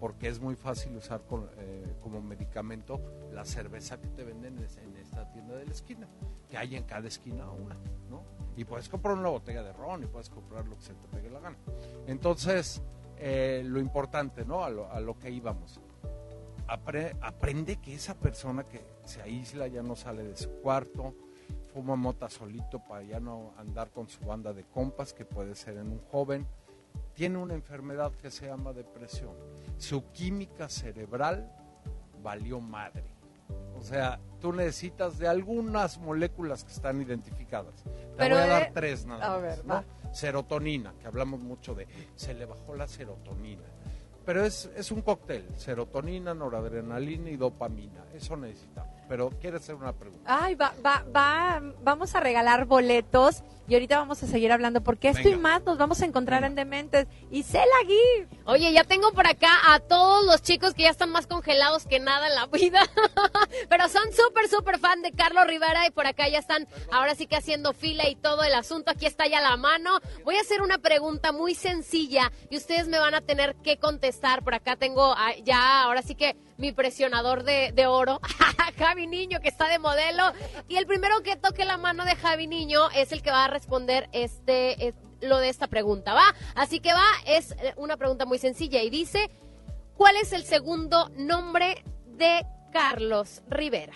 porque 0.00 0.28
es 0.28 0.40
muy 0.40 0.54
fácil 0.56 0.96
usar 0.96 1.22
con- 1.22 1.48
eh, 1.58 1.94
como 2.02 2.20
medicamento 2.20 3.00
la 3.32 3.44
cerveza 3.44 4.00
que 4.00 4.08
te 4.08 4.24
venden 4.24 4.58
en, 4.58 4.96
esta 4.96 5.30
tienda 5.32 5.56
de 5.56 5.64
la 5.66 5.72
esquina, 5.72 6.08
que 6.48 6.56
hay 6.56 6.76
en 6.76 6.84
cada 6.84 7.08
esquina 7.08 7.50
una, 7.50 7.76
¿no? 8.10 8.22
Y 8.56 8.64
puedes 8.64 8.88
comprar 8.88 9.16
una 9.16 9.28
botella 9.28 9.62
de 9.62 9.72
ron 9.72 10.02
y 10.02 10.06
puedes 10.06 10.30
comprar 10.30 10.66
lo 10.66 10.76
que 10.76 10.82
se 10.82 10.94
te 10.94 11.08
pegue 11.08 11.30
la 11.30 11.40
gana. 11.40 11.56
Entonces, 12.06 12.82
eh, 13.18 13.62
lo 13.64 13.78
importante, 13.80 14.44
¿no? 14.44 14.64
A 14.64 14.70
lo, 14.70 14.90
a 14.90 15.00
lo 15.00 15.18
que 15.18 15.30
íbamos. 15.30 15.80
Apre- 16.66 17.16
aprende 17.20 17.76
que 17.76 17.94
esa 17.94 18.14
persona 18.14 18.64
que 18.64 18.82
se 19.04 19.22
aísla 19.22 19.68
ya 19.68 19.82
no 19.82 19.96
sale 19.96 20.22
de 20.24 20.36
su 20.36 20.50
cuarto, 20.60 21.14
fuma 21.72 21.96
mota 21.96 22.28
solito 22.28 22.80
para 22.80 23.02
ya 23.02 23.20
no 23.20 23.52
andar 23.56 23.90
con 23.90 24.08
su 24.08 24.24
banda 24.24 24.52
de 24.52 24.64
compas, 24.64 25.12
que 25.14 25.24
puede 25.24 25.54
ser 25.54 25.76
en 25.78 25.90
un 25.90 26.00
joven, 26.10 26.46
tiene 27.14 27.38
una 27.38 27.54
enfermedad 27.54 28.12
que 28.12 28.30
se 28.30 28.46
llama 28.46 28.72
depresión. 28.72 29.34
Su 29.76 30.10
química 30.12 30.68
cerebral 30.68 31.50
valió 32.22 32.60
madre. 32.60 33.04
O 33.76 33.82
sea, 33.82 34.18
tú 34.40 34.52
necesitas 34.52 35.18
de 35.18 35.28
algunas 35.28 35.98
moléculas 35.98 36.64
que 36.64 36.72
están 36.72 37.00
identificadas. 37.00 37.82
Te 37.82 37.90
Pero 38.16 38.34
voy 38.36 38.44
a 38.44 38.48
dar 38.48 38.70
tres 38.74 39.06
nada 39.06 39.26
a 39.26 39.30
más. 39.30 39.42
ver, 39.42 39.64
¿no? 39.64 39.84
Serotonina, 40.12 40.92
que 41.00 41.06
hablamos 41.06 41.40
mucho 41.40 41.74
de, 41.74 41.86
se 42.14 42.34
le 42.34 42.44
bajó 42.44 42.74
la 42.74 42.86
serotonina. 42.88 43.62
Pero 44.26 44.44
es, 44.44 44.70
es 44.76 44.90
un 44.90 45.00
cóctel, 45.02 45.46
serotonina, 45.56 46.34
noradrenalina 46.34 47.30
y 47.30 47.36
dopamina. 47.36 48.04
Eso 48.14 48.36
necesitamos. 48.36 48.92
Pero 49.08 49.30
quieres 49.40 49.62
hacer 49.62 49.74
una 49.74 49.92
pregunta. 49.92 50.22
Ay, 50.26 50.54
va, 50.54 50.74
va, 50.84 51.04
va, 51.14 51.62
vamos 51.82 52.14
a 52.14 52.20
regalar 52.20 52.66
boletos 52.66 53.42
y 53.68 53.74
ahorita 53.74 53.98
vamos 53.98 54.22
a 54.22 54.26
seguir 54.26 54.50
hablando 54.50 54.82
porque 54.82 55.10
esto 55.10 55.28
y 55.28 55.32
Venga. 55.32 55.42
más 55.42 55.62
nos 55.64 55.76
vamos 55.76 56.00
a 56.00 56.06
encontrar 56.06 56.42
en 56.44 56.54
Dementes. 56.54 57.06
Y 57.30 57.42
Cela 57.42 57.64
Gui. 57.86 58.26
Oye, 58.46 58.72
ya 58.72 58.82
tengo 58.84 59.12
por 59.12 59.26
acá 59.26 59.50
a 59.74 59.78
todos 59.80 60.24
los 60.24 60.40
chicos 60.40 60.72
que 60.72 60.84
ya 60.84 60.90
están 60.90 61.10
más 61.10 61.26
congelados 61.26 61.84
que 61.84 62.00
nada 62.00 62.28
en 62.28 62.34
la 62.34 62.46
vida, 62.46 62.80
pero 63.68 63.88
son 63.88 64.04
súper, 64.12 64.48
súper 64.48 64.78
fan 64.78 65.02
de 65.02 65.12
Carlos 65.12 65.46
Rivera 65.46 65.86
y 65.86 65.90
por 65.90 66.06
acá 66.06 66.28
ya 66.28 66.38
están 66.38 66.66
ahora 66.90 67.14
sí 67.14 67.26
que 67.26 67.36
haciendo 67.36 67.74
fila 67.74 68.08
y 68.08 68.16
todo 68.16 68.42
el 68.42 68.54
asunto. 68.54 68.90
Aquí 68.90 69.04
está 69.04 69.26
ya 69.26 69.42
la 69.42 69.56
mano. 69.58 70.00
Voy 70.24 70.36
a 70.36 70.40
hacer 70.40 70.62
una 70.62 70.78
pregunta 70.78 71.32
muy 71.32 71.54
sencilla 71.54 72.32
y 72.48 72.56
ustedes 72.56 72.88
me 72.88 72.98
van 72.98 73.14
a 73.14 73.20
tener 73.20 73.54
que 73.56 73.76
contestar. 73.76 74.42
Por 74.42 74.54
acá 74.54 74.76
tengo 74.76 75.14
ya 75.44 75.82
ahora 75.82 76.00
sí 76.00 76.14
que 76.14 76.36
mi 76.56 76.72
presionador 76.72 77.44
de, 77.44 77.72
de 77.72 77.86
oro, 77.86 78.20
Javi 78.78 78.97
Niño, 79.06 79.40
que 79.40 79.48
está 79.48 79.68
de 79.68 79.78
modelo. 79.78 80.32
Y 80.68 80.76
el 80.76 80.86
primero 80.86 81.22
que 81.22 81.36
toque 81.36 81.64
la 81.64 81.76
mano 81.76 82.04
de 82.04 82.16
Javi 82.16 82.46
Niño 82.46 82.90
es 82.90 83.12
el 83.12 83.22
que 83.22 83.30
va 83.30 83.44
a 83.44 83.48
responder 83.48 84.08
este, 84.12 84.88
es- 84.88 84.94
lo 85.20 85.38
de 85.38 85.48
esta 85.48 85.66
pregunta, 85.66 86.14
¿va? 86.14 86.34
Así 86.54 86.80
que 86.80 86.92
va, 86.92 87.04
es 87.26 87.52
eh, 87.52 87.74
una 87.76 87.96
pregunta 87.96 88.24
muy 88.24 88.38
sencilla 88.38 88.82
y 88.82 88.90
dice, 88.90 89.30
¿cuál 89.96 90.14
es 90.16 90.32
el 90.32 90.44
segundo 90.44 91.10
nombre 91.16 91.82
de 92.06 92.46
Carlos 92.72 93.42
Rivera? 93.48 93.94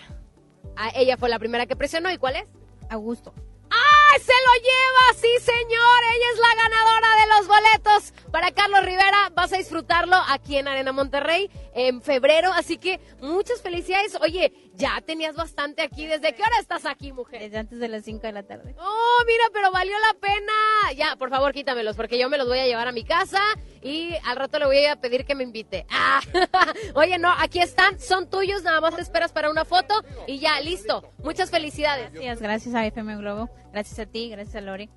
Ah, 0.75 0.91
ella 0.95 1.15
fue 1.17 1.29
la 1.29 1.39
primera 1.39 1.65
que 1.65 1.75
presionó, 1.75 2.11
¿y 2.11 2.17
cuál 2.17 2.35
es? 2.35 2.45
Augusto. 2.89 3.33
¡Ay, 3.69 3.77
se 4.19 4.31
lo 4.31 4.53
lleva! 4.61 5.13
Sí, 5.15 5.29
señor. 5.39 5.99
Ella 6.15 6.25
es 6.33 6.39
la 6.39 6.55
ganadora 6.63 7.07
de 7.15 7.27
los 7.37 7.47
boletos 7.47 8.13
para 8.31 8.51
Carlos 8.51 8.83
Rivera. 8.85 9.29
Vas 9.33 9.53
a 9.53 9.57
disfrutarlo 9.57 10.15
aquí 10.27 10.57
en 10.57 10.67
Arena 10.67 10.91
Monterrey 10.91 11.49
en 11.73 12.01
febrero. 12.01 12.51
Así 12.53 12.77
que 12.77 12.99
muchas 13.21 13.61
felicidades. 13.61 14.17
Oye, 14.21 14.53
ya 14.73 15.01
tenías 15.01 15.35
bastante 15.35 15.81
aquí. 15.81 16.05
¿Desde 16.05 16.33
qué 16.33 16.41
hora 16.41 16.59
estás 16.59 16.85
aquí, 16.85 17.11
mujer? 17.11 17.41
Desde 17.41 17.57
antes 17.57 17.79
de 17.79 17.87
las 17.87 18.03
5 18.03 18.21
de 18.21 18.33
la 18.33 18.43
tarde. 18.43 18.75
Oh, 18.79 19.23
mira, 19.25 19.43
pero 19.53 19.71
valió 19.71 19.95
la 19.99 20.19
pena. 20.19 20.93
Ya, 20.95 21.15
por 21.15 21.29
favor, 21.29 21.53
quítamelos 21.53 21.95
porque 21.95 22.17
yo 22.17 22.29
me 22.29 22.37
los 22.37 22.47
voy 22.47 22.59
a 22.59 22.65
llevar 22.65 22.87
a 22.87 22.91
mi 22.91 23.03
casa 23.03 23.41
y 23.81 24.15
al 24.25 24.37
rato 24.37 24.59
le 24.59 24.65
voy 24.65 24.85
a 24.85 24.95
pedir 24.95 25.25
que 25.25 25.35
me 25.35 25.43
invite. 25.43 25.85
Ah, 26.05 26.21
oye, 26.95 27.17
no, 27.17 27.31
aquí 27.39 27.59
están, 27.59 27.99
son 27.99 28.29
tuyos, 28.29 28.63
nada 28.63 28.81
más 28.81 28.95
te 28.95 29.01
esperas 29.01 29.31
para 29.31 29.49
una 29.49 29.63
foto 29.63 29.93
y 30.27 30.39
ya, 30.39 30.59
listo. 30.59 31.11
Muchas 31.23 31.49
felicidades. 31.49 32.11
Gracias, 32.11 32.41
gracias 32.41 32.75
a 32.75 32.85
FM 32.85 33.17
Globo, 33.17 33.49
gracias 33.73 33.99
a 33.99 34.05
ti, 34.05 34.29
gracias 34.29 34.55
a 34.55 34.61
Lori. 34.61 34.89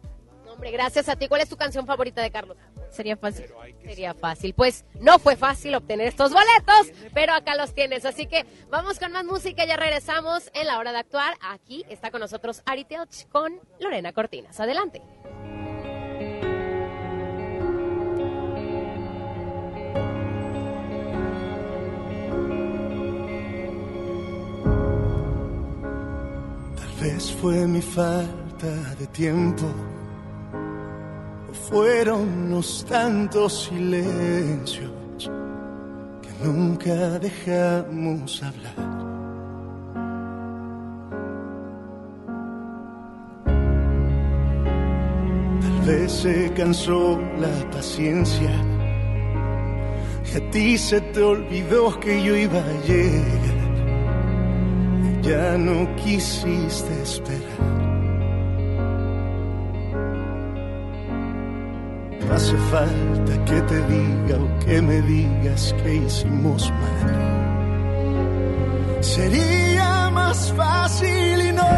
Hombre, 0.48 0.70
gracias 0.70 1.08
a 1.08 1.16
ti. 1.16 1.28
¿Cuál 1.28 1.42
es 1.42 1.48
tu 1.48 1.56
canción 1.56 1.86
favorita 1.86 2.22
de 2.22 2.30
Carlos? 2.30 2.56
Sería 2.90 3.16
fácil. 3.16 3.46
Sería 3.84 4.14
fácil. 4.14 4.54
Pues 4.54 4.84
no 5.00 5.18
fue 5.18 5.36
fácil 5.36 5.74
obtener 5.74 6.06
estos 6.06 6.32
boletos, 6.32 6.92
pero 7.12 7.34
acá 7.34 7.56
los 7.56 7.74
tienes. 7.74 8.04
Así 8.04 8.26
que 8.26 8.46
vamos 8.70 8.98
con 8.98 9.12
más 9.12 9.24
música. 9.24 9.66
Ya 9.66 9.76
regresamos 9.76 10.50
en 10.54 10.66
la 10.66 10.78
hora 10.78 10.92
de 10.92 10.98
actuar. 10.98 11.34
Aquí 11.42 11.84
está 11.90 12.10
con 12.10 12.20
nosotros 12.20 12.62
Ari 12.64 12.84
Teoch 12.84 13.26
con 13.30 13.60
Lorena 13.80 14.12
Cortinas. 14.12 14.58
Adelante. 14.60 15.02
Tal 26.76 26.92
vez 27.02 27.32
fue 27.32 27.66
mi 27.66 27.82
falta 27.82 28.45
de 28.64 29.06
tiempo, 29.08 29.64
fueron 31.68 32.50
los 32.50 32.84
tantos 32.86 33.64
silencios 33.64 34.90
que 36.22 36.46
nunca 36.46 37.18
dejamos 37.18 38.42
hablar. 38.42 38.74
Tal 45.60 45.80
vez 45.86 46.12
se 46.12 46.52
cansó 46.54 47.20
la 47.38 47.70
paciencia 47.70 48.50
y 50.32 50.36
a 50.36 50.50
ti 50.50 50.78
se 50.78 51.00
te 51.00 51.22
olvidó 51.22 52.00
que 52.00 52.22
yo 52.22 52.34
iba 52.34 52.58
a 52.58 52.86
llegar 52.86 53.56
ya 55.26 55.58
no 55.58 55.88
quisiste 55.96 57.02
esperar. 57.02 57.75
Hace 62.36 62.56
falta 62.70 63.44
que 63.46 63.60
te 63.62 63.78
diga 63.92 64.36
o 64.44 64.58
que 64.64 64.82
me 64.82 65.00
digas 65.02 65.74
que 65.82 65.94
hicimos 65.94 66.70
mal. 66.70 67.14
Sería 69.00 70.10
más 70.10 70.52
fácil 70.52 71.40
y 71.48 71.52
no, 71.52 71.72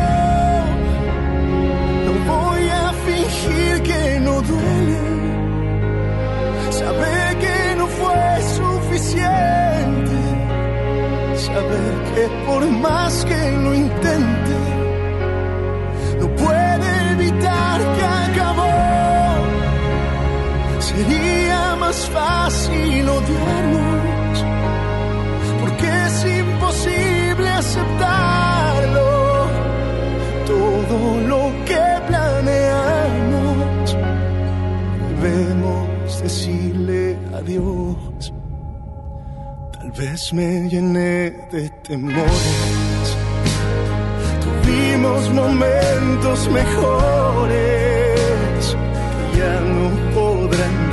no 2.07 2.13
voy 2.33 2.69
a 2.85 2.93
fingir 3.07 3.83
que 3.83 4.21
no 4.21 4.43
duele. 4.43 4.99
Saber 6.71 7.39
que 7.39 7.77
no 7.77 7.87
fue 7.87 8.43
suficiente 8.59 10.19
saber 11.37 11.95
que 12.15 12.25
por 12.47 12.67
más 12.67 13.25
que 13.25 13.53
lo 13.65 13.75
intente, 13.75 14.57
más 21.89 22.07
fácil 22.11 23.09
odiarnos, 23.09 24.45
porque 25.61 25.89
es 26.07 26.17
imposible 26.41 27.49
aceptarlo. 27.49 29.09
Todo 30.47 30.99
lo 31.33 31.43
que 31.65 31.85
planeamos, 32.09 33.97
debemos 35.09 36.23
decirle 36.23 37.17
adiós. 37.39 38.33
Tal 39.73 39.91
vez 39.93 40.33
me 40.35 40.69
llené 40.69 41.31
de 41.53 41.71
temores. 41.89 43.07
Tuvimos 44.45 45.21
momentos 45.33 46.39
mejores 46.51 47.57
que 49.15 49.39
ya 49.39 49.55
no 49.61 49.85
podrán 50.15 50.88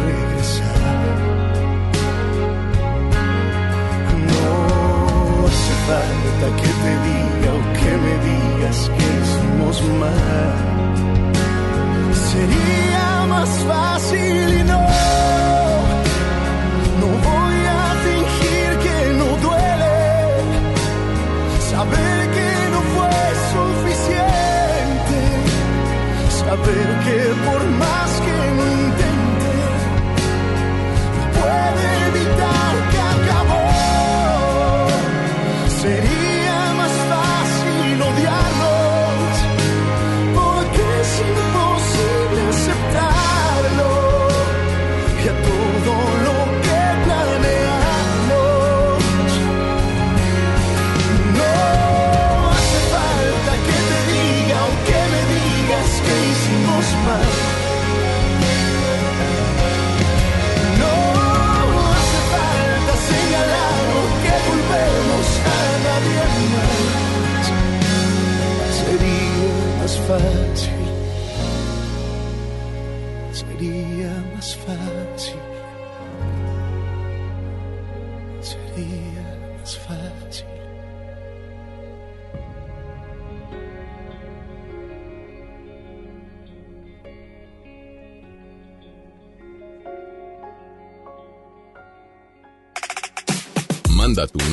que 5.87 6.71
te 6.81 6.93
diga 7.05 7.51
o 7.53 7.61
que 7.79 7.91
me 8.03 8.13
digas 8.25 8.77
que 8.97 9.05
hicimos 9.21 9.77
mal. 9.99 10.53
Sería 12.31 13.25
más 13.27 13.49
fácil 13.69 14.47
y 14.59 14.63
no. 14.63 14.81
No 17.01 17.07
voy 17.27 17.59
a 17.67 17.85
fingir 18.05 18.69
que 18.85 18.97
no 19.19 19.27
duele, 19.45 19.97
saber 21.71 22.17
que 22.35 22.49
no 22.73 22.81
fue 22.93 23.17
suficiente, 23.53 25.19
saber 26.41 26.87
que 27.05 27.19
por 27.45 27.61
más 27.81 28.09
que 28.25 28.37
lo 28.57 28.64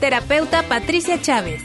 Terapeuta 0.00 0.62
Patricia 0.62 1.20
Chávez. 1.20 1.62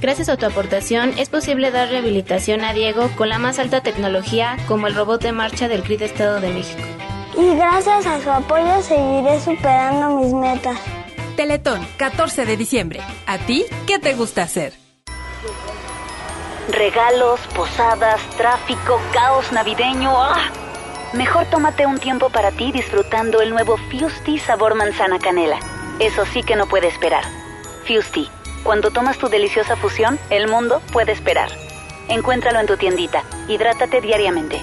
Gracias 0.00 0.28
a 0.28 0.36
tu 0.36 0.46
aportación 0.46 1.12
es 1.16 1.28
posible 1.28 1.70
dar 1.70 1.88
rehabilitación 1.88 2.64
a 2.64 2.72
Diego 2.72 3.10
con 3.16 3.28
la 3.28 3.38
más 3.38 3.58
alta 3.58 3.82
tecnología 3.82 4.56
como 4.68 4.86
el 4.86 4.94
robot 4.94 5.22
de 5.22 5.32
marcha 5.32 5.68
del 5.68 5.82
CRID 5.82 6.02
Estado 6.02 6.40
de 6.40 6.50
México. 6.50 6.82
Y 7.36 7.56
gracias 7.56 8.06
a 8.06 8.20
su 8.20 8.30
apoyo 8.30 8.80
seguiré 8.82 9.40
superando 9.40 10.20
mis 10.20 10.32
metas. 10.32 10.78
Teletón, 11.36 11.86
14 11.96 12.46
de 12.46 12.56
diciembre. 12.56 13.00
¿A 13.26 13.38
ti 13.38 13.64
qué 13.86 13.98
te 13.98 14.14
gusta 14.14 14.42
hacer? 14.42 14.74
Regalos, 16.68 17.40
posadas, 17.54 18.20
tráfico, 18.36 19.00
caos 19.12 19.50
navideño. 19.50 20.12
¡ah! 20.14 20.50
Mejor 21.12 21.46
tómate 21.46 21.86
un 21.86 21.98
tiempo 21.98 22.30
para 22.30 22.52
ti 22.52 22.70
disfrutando 22.70 23.40
el 23.40 23.50
nuevo 23.50 23.76
Fusti 23.76 24.38
sabor 24.38 24.74
manzana 24.74 25.18
canela. 25.18 25.58
Eso 26.02 26.26
sí 26.26 26.42
que 26.42 26.56
no 26.56 26.66
puede 26.66 26.88
esperar. 26.88 27.22
Fusti, 27.86 28.28
cuando 28.64 28.90
tomas 28.90 29.18
tu 29.18 29.28
deliciosa 29.28 29.76
fusión, 29.76 30.18
el 30.30 30.48
mundo 30.48 30.82
puede 30.92 31.12
esperar. 31.12 31.48
Encuéntralo 32.08 32.58
en 32.58 32.66
tu 32.66 32.76
tiendita. 32.76 33.22
Hidrátate 33.46 34.00
diariamente. 34.00 34.60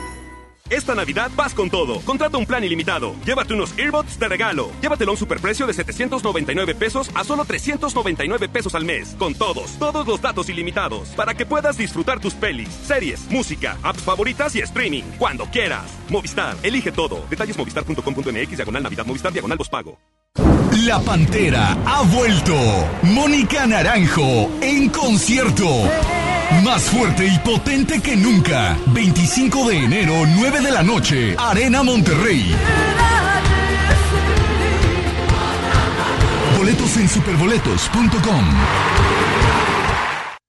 Esta 0.70 0.96
Navidad 0.96 1.32
vas 1.36 1.54
con 1.54 1.70
todo. 1.70 2.02
Contrata 2.02 2.38
un 2.38 2.46
plan 2.46 2.64
ilimitado. 2.64 3.16
Llévate 3.26 3.54
unos 3.54 3.78
earbuds 3.78 4.20
de 4.20 4.28
regalo. 4.28 4.72
Llévatelo 4.82 5.12
a 5.12 5.14
un 5.14 5.18
superprecio 5.18 5.68
de 5.68 5.74
799 5.74 6.76
pesos 6.76 7.10
a 7.14 7.24
solo 7.24 7.46
399 7.46 8.50
pesos 8.50 8.76
al 8.76 8.86
mes. 8.86 9.16
Con 9.18 9.36
todos, 9.36 9.78
todos 9.80 10.08
los 10.08 10.22
datos 10.22 10.50
ilimitados. 10.50 11.10
Para 11.10 11.34
que 11.34 11.46
puedas 11.46 11.78
disfrutar 11.78 12.20
tus 12.20 12.34
pelis, 12.34 12.70
series, 12.70 13.30
música, 13.30 13.78
apps 13.84 14.02
favoritas 14.02 14.56
y 14.56 14.62
streaming. 14.62 15.04
Cuando 15.18 15.46
quieras. 15.46 15.86
Movistar, 16.10 16.56
elige 16.64 16.92
todo. 16.92 17.24
Detalles 17.30 17.58
movistar.com.mx, 17.58 18.58
diagonal 18.58 18.84
Navidad, 18.84 19.06
Movistar, 19.06 19.32
diagonal 19.32 19.60
pago. 19.70 20.00
La 20.86 21.00
Pantera 21.00 21.78
ha 21.86 22.04
vuelto. 22.04 22.56
Mónica 23.04 23.66
Naranjo 23.68 24.50
en 24.62 24.90
concierto. 24.90 25.68
Más 26.64 26.84
fuerte 26.84 27.26
y 27.28 27.38
potente 27.40 28.02
que 28.02 28.18
nunca. 28.18 28.76
25 28.88 29.70
de 29.70 29.78
enero, 29.86 30.14
9 30.28 30.62
de 30.62 30.72
la 30.72 30.84
noche. 30.84 31.36
Arena 31.38 31.84
Monterrey. 31.84 32.54
Boletos 36.58 36.98
en 36.98 37.08
superboletos.com. 37.08 38.99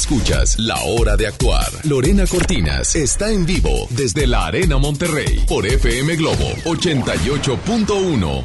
Escuchas 0.00 0.58
La 0.58 0.76
Hora 0.82 1.14
de 1.14 1.26
Actuar. 1.26 1.68
Lorena 1.84 2.24
Cortinas 2.26 2.96
está 2.96 3.30
en 3.30 3.44
vivo 3.44 3.86
desde 3.90 4.26
la 4.26 4.46
Arena 4.46 4.78
Monterrey 4.78 5.44
por 5.46 5.66
FM 5.66 6.16
Globo 6.16 6.46
88.1. 6.64 8.44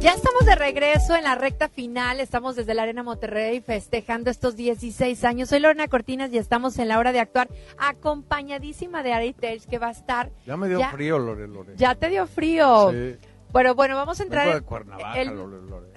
Ya 0.00 0.12
estamos 0.12 0.44
de 0.44 0.54
regreso 0.56 1.16
en 1.16 1.24
la 1.24 1.36
recta 1.36 1.70
final, 1.70 2.20
estamos 2.20 2.54
desde 2.54 2.74
la 2.74 2.82
Arena 2.82 3.02
Monterrey 3.02 3.62
festejando 3.62 4.30
estos 4.30 4.56
16 4.56 5.24
años. 5.24 5.48
Soy 5.48 5.60
Lorena 5.60 5.88
Cortinas 5.88 6.30
y 6.34 6.38
estamos 6.38 6.78
en 6.78 6.88
la 6.88 6.98
hora 6.98 7.12
de 7.12 7.20
actuar 7.20 7.48
acompañadísima 7.78 9.02
de 9.02 9.14
Ari 9.14 9.32
Telch 9.32 9.64
que 9.64 9.78
va 9.78 9.88
a 9.88 9.92
estar... 9.92 10.30
Ya 10.46 10.58
me 10.58 10.68
dio 10.68 10.80
frío, 10.90 11.18
Lore, 11.18 11.48
Lore. 11.48 11.72
Ya 11.76 11.94
te 11.94 12.10
dio 12.10 12.26
frío. 12.26 12.90
Sí. 12.90 13.16
Bueno, 13.52 13.74
bueno, 13.74 13.96
vamos 13.96 14.20
a 14.20 14.22
entrar... 14.22 14.46
Vengo 14.46 14.60
de 14.60 14.64
Cuernavaca, 14.64 15.20
el- 15.20 15.28
Lore, 15.36 15.60
Lore. 15.62 15.88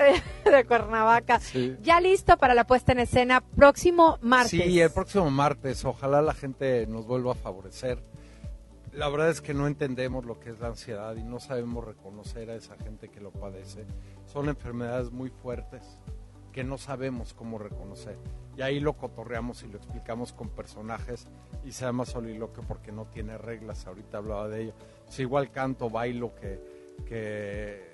de 0.46 0.66
Cuernavaca. 0.66 1.40
Sí. 1.40 1.78
Ya 1.82 2.00
listo 2.02 2.38
para 2.38 2.54
la 2.54 2.66
puesta 2.66 2.92
en 2.94 3.00
escena 3.00 3.42
próximo 3.42 4.18
martes. 4.22 4.50
Sí, 4.52 4.80
el 4.80 4.92
próximo 4.92 5.30
martes. 5.30 5.86
Ojalá 5.86 6.22
la 6.22 6.34
gente 6.34 6.88
nos 6.88 7.06
vuelva 7.06 7.34
a 7.34 7.36
favorecer. 7.36 8.00
La 8.92 9.10
verdad 9.10 9.30
es 9.30 9.42
que 9.42 9.54
no 9.54 9.66
entendemos 9.68 10.26
lo 10.26 10.40
que 10.40 10.52
es 10.52 10.60
la 10.60 10.68
ansiedad 10.68 11.16
y 11.16 11.24
no 11.24 11.40
sabemos 11.40 11.84
reconocer 11.84 12.50
a 12.50 12.56
esa 12.56 12.76
gente 12.78 13.10
que 13.10 13.22
lo 13.22 13.32
padece. 13.32 13.86
Son 14.26 14.50
enfermedades 14.50 15.12
muy 15.12 15.30
fuertes 15.30 16.00
que 16.52 16.64
no 16.64 16.78
sabemos 16.78 17.34
cómo 17.34 17.58
reconocer. 17.58 18.18
Y 18.56 18.62
ahí 18.62 18.80
lo 18.80 18.94
cotorreamos 18.94 19.64
y 19.64 19.68
lo 19.68 19.78
explicamos 19.78 20.32
con 20.34 20.50
personajes 20.50 21.28
y 21.66 21.72
se 21.72 21.86
llama 21.86 22.06
soliloquio 22.06 22.64
porque 22.68 22.92
no 22.92 23.06
tiene 23.06 23.40
reglas. 23.40 23.88
Ahorita 23.88 24.20
hablaba 24.20 24.48
de 24.48 24.62
ello. 24.62 24.74
Es 25.10 25.20
igual 25.20 25.50
canto, 25.52 25.90
bailo 25.90 26.36
que, 26.36 26.62
que 27.06 27.94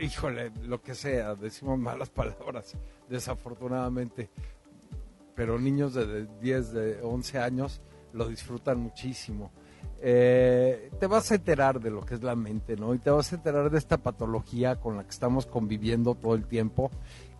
híjole, 0.00 0.52
lo 0.62 0.82
que 0.82 0.94
sea, 0.94 1.34
decimos 1.34 1.78
malas 1.78 2.10
palabras, 2.10 2.74
desafortunadamente. 3.08 4.30
Pero 5.34 5.58
niños 5.58 5.94
de 5.94 6.06
de 6.06 6.28
10, 6.40 6.72
de 6.72 7.02
11 7.02 7.38
años 7.38 7.80
lo 8.12 8.28
disfrutan 8.28 8.78
muchísimo. 8.78 9.50
Eh, 10.04 10.90
te 10.98 11.06
vas 11.06 11.30
a 11.30 11.36
enterar 11.36 11.80
de 11.80 11.90
lo 11.90 12.00
que 12.02 12.14
es 12.14 12.22
la 12.22 12.34
mente, 12.34 12.76
¿no? 12.76 12.92
Y 12.92 12.98
te 12.98 13.10
vas 13.10 13.32
a 13.32 13.36
enterar 13.36 13.70
de 13.70 13.78
esta 13.78 13.98
patología 13.98 14.76
con 14.76 14.96
la 14.96 15.04
que 15.04 15.10
estamos 15.10 15.46
conviviendo 15.46 16.14
todo 16.14 16.34
el 16.34 16.46
tiempo. 16.46 16.90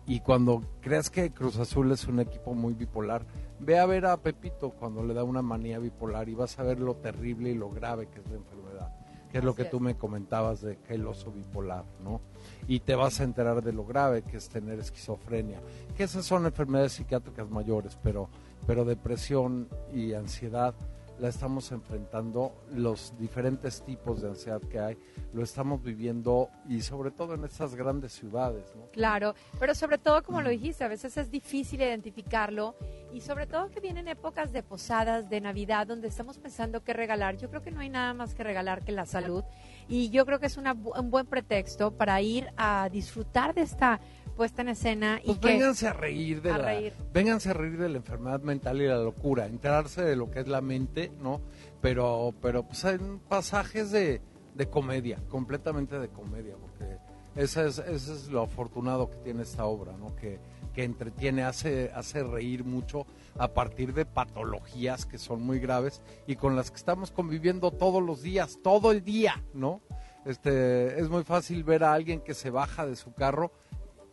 Y 0.05 0.21
cuando 0.21 0.63
creas 0.81 1.09
que 1.09 1.31
Cruz 1.31 1.57
Azul 1.59 1.91
es 1.91 2.07
un 2.07 2.19
equipo 2.19 2.53
muy 2.53 2.73
bipolar, 2.73 3.25
ve 3.59 3.79
a 3.79 3.85
ver 3.85 4.05
a 4.05 4.17
Pepito 4.17 4.71
cuando 4.71 5.03
le 5.03 5.13
da 5.13 5.23
una 5.23 5.41
manía 5.41 5.79
bipolar 5.79 6.27
y 6.27 6.35
vas 6.35 6.57
a 6.59 6.63
ver 6.63 6.79
lo 6.79 6.95
terrible 6.95 7.51
y 7.51 7.55
lo 7.55 7.69
grave 7.69 8.07
que 8.07 8.19
es 8.19 8.29
la 8.29 8.35
enfermedad, 8.35 8.91
que 9.33 9.39
es 9.39 9.43
lo 9.43 9.55
que 9.55 9.65
tú 9.65 9.79
me 9.79 9.95
comentabas 9.95 10.61
de 10.61 10.77
que 10.77 10.93
el 10.93 11.07
oso 11.07 11.31
bipolar, 11.31 11.85
¿no? 12.03 12.21
Y 12.67 12.81
te 12.81 12.93
vas 12.93 13.19
a 13.19 13.23
enterar 13.23 13.63
de 13.63 13.73
lo 13.73 13.83
grave 13.83 14.21
que 14.21 14.37
es 14.37 14.47
tener 14.47 14.77
esquizofrenia, 14.77 15.59
que 15.97 16.03
esas 16.03 16.23
son 16.23 16.45
enfermedades 16.45 16.91
psiquiátricas 16.91 17.49
mayores, 17.49 17.97
pero, 18.03 18.29
pero 18.67 18.85
depresión 18.85 19.67
y 19.91 20.13
ansiedad 20.13 20.75
la 21.19 21.29
estamos 21.29 21.71
enfrentando, 21.71 22.53
los 22.71 23.13
diferentes 23.17 23.83
tipos 23.83 24.21
de 24.21 24.29
ansiedad 24.29 24.61
que 24.61 24.79
hay, 24.79 24.97
lo 25.33 25.43
estamos 25.43 25.81
viviendo 25.83 26.49
y 26.67 26.81
sobre 26.81 27.11
todo 27.11 27.35
en 27.35 27.43
estas 27.43 27.75
grandes 27.75 28.13
ciudades, 28.13 28.73
¿no? 28.75 28.87
Claro, 28.91 29.35
pero 29.59 29.75
sobre 29.75 29.97
todo, 29.97 30.23
como 30.23 30.41
lo 30.41 30.49
dijiste, 30.49 30.83
a 30.83 30.87
veces 30.87 31.15
es 31.17 31.29
difícil 31.29 31.81
identificarlo 31.81 32.75
y 33.13 33.21
sobre 33.21 33.47
todo 33.47 33.69
que 33.69 33.79
vienen 33.79 34.07
épocas 34.07 34.51
de 34.51 34.63
posadas, 34.63 35.29
de 35.29 35.41
Navidad, 35.41 35.87
donde 35.87 36.07
estamos 36.07 36.37
pensando 36.37 36.83
qué 36.83 36.93
regalar. 36.93 37.37
Yo 37.37 37.49
creo 37.49 37.61
que 37.61 37.71
no 37.71 37.81
hay 37.81 37.89
nada 37.89 38.13
más 38.13 38.33
que 38.33 38.43
regalar 38.43 38.83
que 38.83 38.91
la 38.91 39.05
salud 39.05 39.43
y 39.87 40.09
yo 40.09 40.25
creo 40.25 40.39
que 40.39 40.45
es 40.47 40.57
una 40.57 40.73
un 40.73 41.09
buen 41.11 41.25
pretexto 41.25 41.91
para 41.91 42.21
ir 42.21 42.47
a 42.57 42.89
disfrutar 42.91 43.53
de 43.53 43.61
esta 43.61 43.99
puesta 44.35 44.61
en 44.63 44.69
escena 44.69 45.19
y 45.23 45.27
Pues 45.27 45.39
que 45.39 45.47
vénganse 45.47 45.87
a 45.87 45.93
reír 45.93 46.41
de 46.41 46.51
a 46.51 46.57
la 46.57 46.65
reír. 46.65 46.93
vénganse 47.13 47.49
a 47.51 47.53
reír 47.53 47.77
de 47.77 47.89
la 47.89 47.97
enfermedad 47.97 48.41
mental 48.41 48.81
y 48.81 48.87
la 48.87 48.97
locura, 48.97 49.45
enterarse 49.45 50.01
de 50.03 50.15
lo 50.15 50.31
que 50.31 50.39
es 50.39 50.47
la 50.47 50.61
mente, 50.61 51.11
¿no? 51.21 51.41
Pero 51.81 52.33
pero 52.41 52.63
pues 52.63 52.83
hay 52.85 52.97
pasajes 53.29 53.91
de, 53.91 54.21
de 54.55 54.69
comedia, 54.69 55.19
completamente 55.29 55.99
de 55.99 56.09
comedia, 56.09 56.55
porque 56.59 56.97
ese 57.35 57.67
es, 57.67 57.79
ese 57.79 58.13
es 58.13 58.27
lo 58.29 58.41
afortunado 58.43 59.09
que 59.09 59.17
tiene 59.17 59.43
esta 59.43 59.65
obra, 59.65 59.93
¿no? 59.97 60.15
Que, 60.15 60.39
que 60.73 60.83
entretiene, 60.83 61.43
hace, 61.43 61.91
hace 61.93 62.23
reír 62.23 62.63
mucho 62.63 63.05
a 63.37 63.49
partir 63.49 63.93
de 63.93 64.05
patologías 64.05 65.05
que 65.05 65.17
son 65.17 65.41
muy 65.41 65.59
graves 65.59 66.01
y 66.27 66.35
con 66.35 66.55
las 66.55 66.71
que 66.71 66.77
estamos 66.77 67.11
conviviendo 67.11 67.71
todos 67.71 68.01
los 68.01 68.21
días, 68.21 68.59
todo 68.63 68.91
el 68.91 69.03
día, 69.03 69.43
¿no? 69.53 69.81
Este, 70.25 70.99
es 70.99 71.09
muy 71.09 71.23
fácil 71.23 71.63
ver 71.63 71.83
a 71.83 71.93
alguien 71.93 72.21
que 72.21 72.33
se 72.33 72.49
baja 72.49 72.85
de 72.85 72.95
su 72.95 73.13
carro 73.13 73.51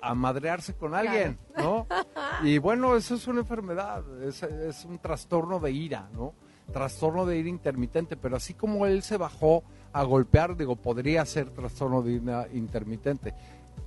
a 0.03 0.15
madrearse 0.15 0.75
con 0.75 0.95
alguien, 0.95 1.39
¿no? 1.57 1.87
Y 2.43 2.57
bueno, 2.57 2.97
eso 2.97 3.17
es 3.17 3.27
una 3.27 3.41
enfermedad, 3.41 4.03
es, 4.23 4.43
es 4.43 4.87
un 4.87 4.99
trastorno 4.99 5.61
de 5.61 5.73
ira, 5.73 6.09
¿no? 6.15 6.35
Trastorno 6.73 7.27
de 7.27 7.37
ira 7.37 7.49
intermitente, 7.51 8.17
pero 8.17 8.37
así 8.37 8.55
como 8.55 8.87
él 8.87 9.03
se 9.03 9.19
bajó 9.19 9.63
a 9.93 10.03
golpear, 10.05 10.57
digo, 10.57 10.77
podría 10.77 11.25
ser 11.27 11.51
trastorno 11.51 12.01
de 12.01 12.13
ira 12.13 12.49
intermitente. 12.53 13.35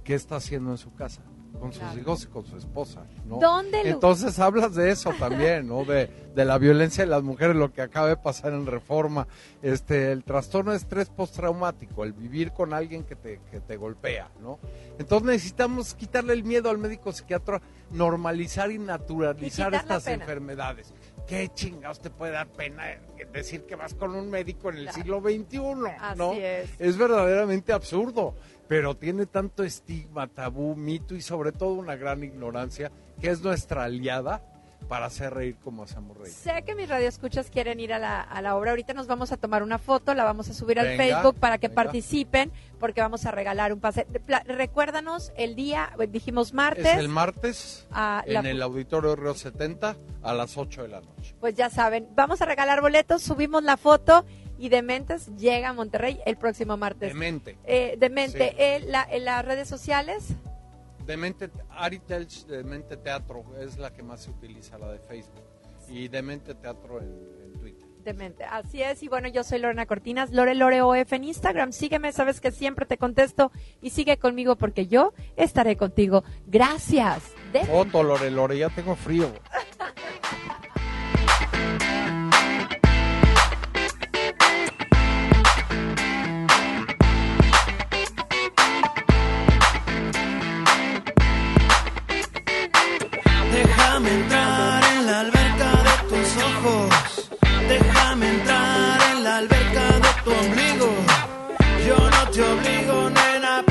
¿Qué 0.03 0.13
está 0.15 0.35
haciendo 0.35 0.71
en 0.71 0.77
su 0.77 0.93
casa? 0.93 1.23
Con 1.59 1.71
sus 1.71 1.81
Claro. 1.81 1.99
hijos 1.99 2.23
y 2.23 2.27
con 2.27 2.45
su 2.45 2.57
esposa, 2.57 3.05
¿no? 3.25 3.37
¿Dónde 3.37 3.83
lo- 3.83 3.89
Entonces 3.89 4.37
hablas 4.39 4.75
de 4.75 4.91
eso 4.91 5.11
también, 5.17 5.67
¿no? 5.67 5.85
De, 5.85 6.09
de 6.35 6.45
la 6.45 6.57
violencia 6.57 7.03
de 7.05 7.09
las 7.09 7.23
mujeres, 7.23 7.55
lo 7.55 7.71
que 7.71 7.81
acaba 7.81 8.07
de 8.07 8.17
pasar 8.17 8.53
en 8.53 8.65
Reforma. 8.65 9.27
Este, 9.61 10.11
el 10.11 10.23
trastorno 10.23 10.71
de 10.71 10.77
estrés 10.77 11.09
postraumático, 11.09 12.03
el 12.03 12.11
vivir 12.13 12.51
con 12.51 12.73
alguien 12.73 13.03
que 13.03 13.15
te, 13.15 13.39
que 13.49 13.59
te 13.61 13.77
golpea, 13.77 14.29
¿no? 14.41 14.59
Entonces 14.99 15.25
necesitamos 15.27 15.93
quitarle 15.93 16.33
el 16.33 16.43
miedo 16.43 16.69
al 16.69 16.79
médico 16.79 17.11
psiquiatra, 17.13 17.61
normalizar 17.91 18.71
y 18.71 18.79
naturalizar 18.79 19.73
estas 19.73 20.07
enfermedades. 20.07 20.93
¿Qué 21.27 21.49
chingados 21.53 22.01
te 22.01 22.09
puede 22.09 22.33
dar 22.33 22.47
pena 22.47 22.83
decir 23.31 23.63
que 23.65 23.75
vas 23.75 23.93
con 23.93 24.13
un 24.15 24.29
médico 24.29 24.69
en 24.69 24.77
el 24.77 24.91
siglo 24.91 25.21
XXI? 25.21 25.57
¿no? 25.57 25.87
Así 25.99 26.41
es. 26.41 26.69
es 26.79 26.97
verdaderamente 26.97 27.71
absurdo, 27.71 28.35
pero 28.67 28.95
tiene 28.95 29.25
tanto 29.25 29.63
estigma, 29.63 30.27
tabú, 30.27 30.75
mito 30.75 31.15
y 31.15 31.21
sobre 31.21 31.51
todo 31.51 31.73
una 31.73 31.95
gran 31.95 32.23
ignorancia 32.23 32.91
que 33.21 33.29
es 33.29 33.41
nuestra 33.41 33.85
aliada 33.85 34.52
para 34.87 35.05
hacer 35.07 35.33
reír 35.33 35.55
como 35.63 35.83
hacemos 35.83 36.17
reír. 36.17 36.31
Sé 36.33 36.63
que 36.65 36.75
mis 36.75 36.87
radioescuchas 36.89 37.49
quieren 37.49 37.79
ir 37.79 37.93
a 37.93 37.99
la, 37.99 38.21
a 38.21 38.41
la 38.41 38.55
obra. 38.55 38.71
Ahorita 38.71 38.93
nos 38.93 39.07
vamos 39.07 39.31
a 39.31 39.37
tomar 39.37 39.63
una 39.63 39.77
foto, 39.79 40.13
la 40.13 40.23
vamos 40.23 40.49
a 40.49 40.53
subir 40.53 40.79
al 40.79 40.87
Venga, 40.89 41.03
Facebook 41.03 41.39
para 41.39 41.57
que 41.57 41.67
venga. 41.69 41.83
participen, 41.83 42.51
porque 42.79 43.01
vamos 43.01 43.25
a 43.25 43.31
regalar 43.31 43.73
un 43.73 43.79
pase. 43.79 44.05
Recuérdanos 44.45 45.31
el 45.35 45.55
día, 45.55 45.91
eh, 45.99 46.07
dijimos 46.07 46.53
martes. 46.53 46.85
Es 46.85 46.97
el 46.97 47.09
martes 47.09 47.87
Ah, 47.91 48.23
la- 48.27 48.39
en 48.41 48.45
el 48.45 48.61
Auditorio 48.61 49.15
Río 49.15 49.33
70 49.33 49.95
a 50.21 50.33
las 50.33 50.57
8 50.57 50.83
de 50.83 50.89
la 50.89 51.01
noche. 51.01 51.35
Pues 51.39 51.55
ya 51.55 51.69
saben, 51.69 52.07
vamos 52.15 52.41
a 52.41 52.45
regalar 52.45 52.81
boletos, 52.81 53.21
subimos 53.23 53.63
la 53.63 53.77
foto 53.77 54.25
y 54.59 54.69
Dementes 54.69 55.27
llega 55.35 55.69
a 55.69 55.73
Monterrey 55.73 56.19
el 56.25 56.37
próximo 56.37 56.77
martes. 56.77 57.09
Demente. 57.09 57.57
Eh, 57.65 57.95
Demente, 57.99 58.49
Sí. 58.51 58.55
eh, 58.57 58.83
la- 58.87 59.07
en 59.09 59.25
las 59.25 59.43
redes 59.43 59.67
sociales. 59.67 60.27
Demente, 61.05 61.49
Ari 61.69 61.99
Telch 61.99 62.45
Demente 62.45 62.97
Teatro 62.97 63.43
es 63.59 63.77
la 63.77 63.91
que 63.93 64.03
más 64.03 64.21
se 64.23 64.31
utiliza, 64.31 64.77
la 64.77 64.91
de 64.91 64.99
Facebook. 64.99 65.43
Y 65.89 66.07
Demente 66.07 66.55
Teatro 66.55 66.99
en, 67.01 67.07
en 67.43 67.59
Twitter. 67.59 67.87
Demente, 68.03 68.43
así 68.43 68.81
es. 68.81 69.01
Y 69.03 69.07
bueno, 69.07 69.27
yo 69.29 69.43
soy 69.43 69.59
Lorena 69.59 69.85
Cortinas, 69.85 70.31
Lore 70.31 70.55
Lore 70.55 70.81
OF 70.81 71.13
en 71.13 71.23
Instagram. 71.23 71.71
Sígueme, 71.71 72.11
sabes 72.11 72.41
que 72.41 72.51
siempre 72.51 72.85
te 72.85 72.97
contesto 72.97 73.51
y 73.81 73.91
sigue 73.91 74.17
conmigo 74.17 74.55
porque 74.57 74.87
yo 74.87 75.13
estaré 75.37 75.77
contigo. 75.77 76.23
Gracias. 76.47 77.23
De- 77.53 77.63
Foto, 77.65 78.03
Lore, 78.03 78.29
Lore, 78.31 78.57
ya 78.57 78.69
tengo 78.69 78.95
frío. 78.95 79.29
te 102.33 102.41
obligo, 102.41 103.09
nena. 103.11 103.63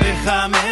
Déjame 0.00 0.71